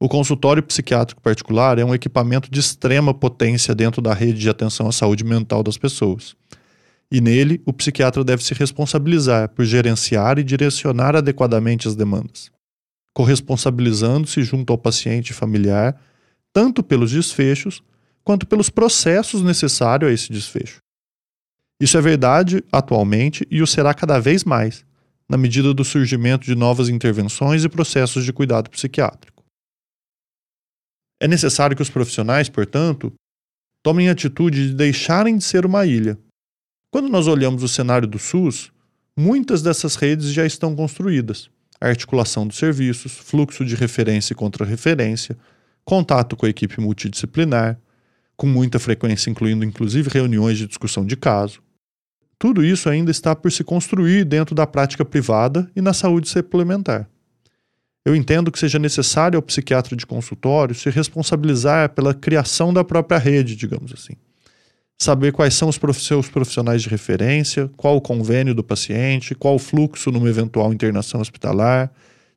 O 0.00 0.08
consultório 0.08 0.62
psiquiátrico 0.62 1.20
particular 1.20 1.78
é 1.78 1.84
um 1.84 1.94
equipamento 1.94 2.50
de 2.50 2.60
extrema 2.60 3.12
potência 3.12 3.74
dentro 3.74 4.00
da 4.00 4.14
rede 4.14 4.38
de 4.38 4.48
atenção 4.48 4.86
à 4.86 4.92
saúde 4.92 5.24
mental 5.24 5.62
das 5.62 5.76
pessoas 5.76 6.36
e 7.10 7.20
nele 7.20 7.60
o 7.64 7.72
psiquiatra 7.72 8.22
deve 8.22 8.44
se 8.44 8.54
responsabilizar 8.54 9.48
por 9.50 9.64
gerenciar 9.64 10.38
e 10.38 10.44
direcionar 10.44 11.16
adequadamente 11.16 11.88
as 11.88 11.96
demandas, 11.96 12.50
corresponsabilizando-se 13.14 14.42
junto 14.42 14.72
ao 14.72 14.78
paciente 14.78 15.30
e 15.30 15.34
familiar, 15.34 16.00
tanto 16.52 16.82
pelos 16.82 17.10
desfechos 17.10 17.82
quanto 18.22 18.46
pelos 18.46 18.68
processos 18.68 19.42
necessários 19.42 20.10
a 20.10 20.14
esse 20.14 20.30
desfecho. 20.30 20.80
Isso 21.80 21.96
é 21.96 22.00
verdade 22.00 22.64
atualmente 22.72 23.46
e 23.50 23.62
o 23.62 23.66
será 23.66 23.94
cada 23.94 24.18
vez 24.18 24.44
mais, 24.44 24.84
na 25.28 25.36
medida 25.36 25.72
do 25.72 25.84
surgimento 25.84 26.44
de 26.44 26.54
novas 26.54 26.88
intervenções 26.88 27.64
e 27.64 27.68
processos 27.68 28.24
de 28.24 28.32
cuidado 28.32 28.70
psiquiátrico. 28.70 29.44
É 31.20 31.28
necessário 31.28 31.76
que 31.76 31.82
os 31.82 31.90
profissionais, 31.90 32.48
portanto, 32.48 33.12
tomem 33.82 34.08
a 34.08 34.12
atitude 34.12 34.68
de 34.68 34.74
deixarem 34.74 35.36
de 35.36 35.44
ser 35.44 35.66
uma 35.66 35.86
ilha 35.86 36.18
quando 36.90 37.10
nós 37.10 37.26
olhamos 37.26 37.62
o 37.62 37.68
cenário 37.68 38.08
do 38.08 38.18
SUS, 38.18 38.72
muitas 39.14 39.60
dessas 39.60 39.94
redes 39.94 40.32
já 40.32 40.46
estão 40.46 40.74
construídas. 40.74 41.50
Articulação 41.78 42.46
dos 42.46 42.56
serviços, 42.56 43.12
fluxo 43.12 43.62
de 43.62 43.74
referência 43.74 44.32
e 44.32 44.36
contra-referência, 44.36 45.36
contato 45.84 46.34
com 46.34 46.46
a 46.46 46.48
equipe 46.48 46.80
multidisciplinar, 46.80 47.78
com 48.38 48.46
muita 48.46 48.78
frequência 48.78 49.28
incluindo 49.28 49.66
inclusive 49.66 50.08
reuniões 50.08 50.56
de 50.56 50.66
discussão 50.66 51.04
de 51.04 51.14
caso. 51.14 51.60
Tudo 52.38 52.64
isso 52.64 52.88
ainda 52.88 53.10
está 53.10 53.34
por 53.34 53.50
se 53.50 53.64
construir 53.64 54.24
dentro 54.24 54.54
da 54.54 54.66
prática 54.66 55.04
privada 55.04 55.70
e 55.74 55.80
na 55.80 55.92
saúde 55.92 56.28
suplementar. 56.28 57.08
Eu 58.04 58.14
entendo 58.14 58.52
que 58.52 58.58
seja 58.58 58.78
necessário 58.78 59.36
ao 59.36 59.42
psiquiatra 59.42 59.96
de 59.96 60.06
consultório 60.06 60.74
se 60.74 60.88
responsabilizar 60.88 61.90
pela 61.90 62.14
criação 62.14 62.72
da 62.72 62.84
própria 62.84 63.18
rede, 63.18 63.56
digamos 63.56 63.92
assim 63.92 64.14
saber 64.98 65.32
quais 65.32 65.54
são 65.54 65.68
os 65.68 65.78
seus 66.04 66.28
profissionais 66.28 66.82
de 66.82 66.88
referência, 66.88 67.70
qual 67.76 67.96
o 67.96 68.00
convênio 68.00 68.52
do 68.52 68.64
paciente, 68.64 69.34
qual 69.34 69.54
o 69.54 69.58
fluxo 69.58 70.10
numa 70.10 70.28
eventual 70.28 70.72
internação 70.72 71.20
hospitalar, 71.20 71.92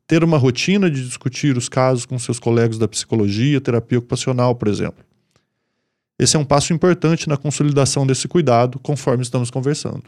ter 0.06 0.22
uma 0.22 0.38
rotina 0.38 0.88
de 0.88 1.04
discutir 1.04 1.56
os 1.56 1.68
casos 1.68 2.06
com 2.06 2.18
seus 2.18 2.38
colegas 2.38 2.78
da 2.78 2.86
psicologia, 2.86 3.60
terapia 3.60 3.98
ocupacional, 3.98 4.54
por 4.54 4.68
exemplo. 4.68 5.04
Esse 6.22 6.36
é 6.36 6.38
um 6.38 6.44
passo 6.44 6.72
importante 6.72 7.28
na 7.28 7.36
consolidação 7.36 8.06
desse 8.06 8.28
cuidado, 8.28 8.78
conforme 8.78 9.24
estamos 9.24 9.50
conversando. 9.50 10.04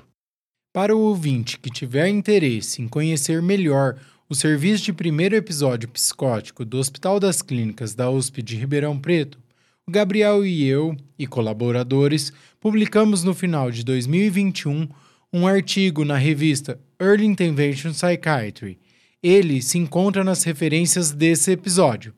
Para 0.73 0.95
o 0.95 1.01
ouvinte 1.01 1.59
que 1.59 1.69
tiver 1.69 2.07
interesse 2.07 2.81
em 2.81 2.87
conhecer 2.87 3.43
melhor 3.43 3.97
o 4.29 4.35
serviço 4.35 4.85
de 4.85 4.93
primeiro 4.93 5.35
episódio 5.35 5.89
psicótico 5.89 6.65
do 6.65 6.79
Hospital 6.79 7.19
das 7.19 7.43
Clínicas 7.43 7.97
da 7.97 8.09
USP 8.09 8.43
de 8.43 8.55
Ribeirão 8.55 8.97
Preto, 8.97 9.41
o 9.85 9.91
Gabriel 9.91 10.47
e 10.47 10.65
eu, 10.65 10.97
e 11.19 11.27
colaboradores, 11.27 12.33
publicamos 12.61 13.25
no 13.25 13.35
final 13.35 13.73
de 13.73 13.85
2021 13.85 14.89
um 15.33 15.49
artigo 15.49 16.05
na 16.05 16.17
revista 16.17 16.79
Early 17.03 17.27
Intervention 17.27 17.91
Psychiatry. 17.91 18.79
Ele 19.21 19.61
se 19.61 19.79
encontra 19.79 20.23
nas 20.23 20.45
referências 20.45 21.11
desse 21.11 21.51
episódio. 21.51 22.15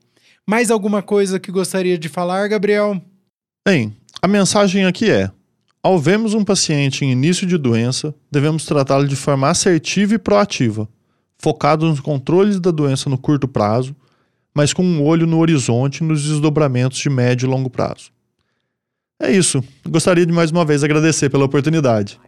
Mais 0.47 0.71
alguma 0.71 1.03
coisa 1.03 1.41
que 1.41 1.51
gostaria 1.51 1.97
de 1.97 2.11
falar, 2.11 2.47
Gabriel? 2.47 3.03
Bem, 3.67 3.97
a 4.23 4.29
mensagem 4.29 4.87
aqui 4.87 5.11
é: 5.11 5.31
ao 5.83 5.99
vermos 5.99 6.33
um 6.33 6.45
paciente 6.45 7.05
em 7.05 7.11
início 7.11 7.47
de 7.47 7.59
doença, 7.59 8.15
devemos 8.31 8.65
tratá-lo 8.65 9.09
de 9.09 9.17
forma 9.17 9.51
assertiva 9.51 10.15
e 10.15 10.19
proativa, 10.19 10.89
focado 11.37 11.87
nos 11.87 12.01
controles 12.01 12.61
da 12.61 12.71
doença 12.71 13.11
no 13.11 13.19
curto 13.19 13.49
prazo 13.49 13.95
mas 14.57 14.73
com 14.73 14.83
um 14.83 15.05
olho 15.05 15.27
no 15.27 15.39
horizonte 15.39 16.03
nos 16.03 16.23
desdobramentos 16.23 16.97
de 16.97 17.11
médio 17.11 17.47
e 17.47 17.51
longo 17.51 17.69
prazo. 17.69 18.11
É 19.21 19.31
isso. 19.31 19.63
Gostaria 19.87 20.25
de 20.25 20.33
mais 20.33 20.51
uma 20.51 20.65
vez 20.65 20.83
agradecer 20.83 21.29
pela 21.29 21.45
oportunidade. 21.45 22.19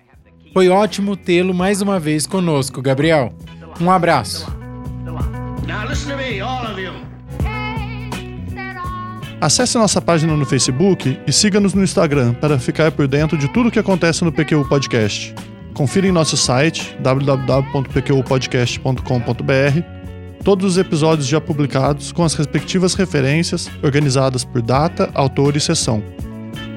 Foi 0.52 0.68
ótimo 0.68 1.16
tê-lo 1.16 1.54
mais 1.54 1.80
uma 1.80 1.98
vez 1.98 2.26
conosco, 2.26 2.82
Gabriel. 2.82 3.34
Um 3.80 3.90
abraço. 3.90 4.46
Acesse 9.40 9.78
nossa 9.78 10.02
página 10.02 10.36
no 10.36 10.44
Facebook 10.44 11.16
e 11.24 11.32
siga-nos 11.32 11.72
no 11.72 11.84
Instagram 11.84 12.34
para 12.34 12.58
ficar 12.58 12.90
por 12.90 13.06
dentro 13.06 13.38
de 13.38 13.46
tudo 13.52 13.68
o 13.68 13.72
que 13.72 13.78
acontece 13.78 14.24
no 14.24 14.32
PQU 14.32 14.68
Podcast. 14.68 15.32
Confira 15.74 16.08
em 16.08 16.12
nosso 16.12 16.36
site 16.36 16.98
www.pqpodcast.com.br 17.00 19.98
todos 20.42 20.72
os 20.72 20.78
episódios 20.78 21.28
já 21.28 21.40
publicados 21.40 22.10
com 22.10 22.24
as 22.24 22.34
respectivas 22.34 22.94
referências, 22.94 23.70
organizadas 23.82 24.44
por 24.44 24.60
data, 24.60 25.08
autor 25.14 25.56
e 25.56 25.60
sessão. 25.60 26.02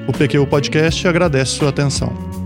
O 0.06 0.12
PQ 0.12 0.46
Podcast 0.46 1.08
agradece 1.08 1.50
sua 1.52 1.70
atenção. 1.70 2.41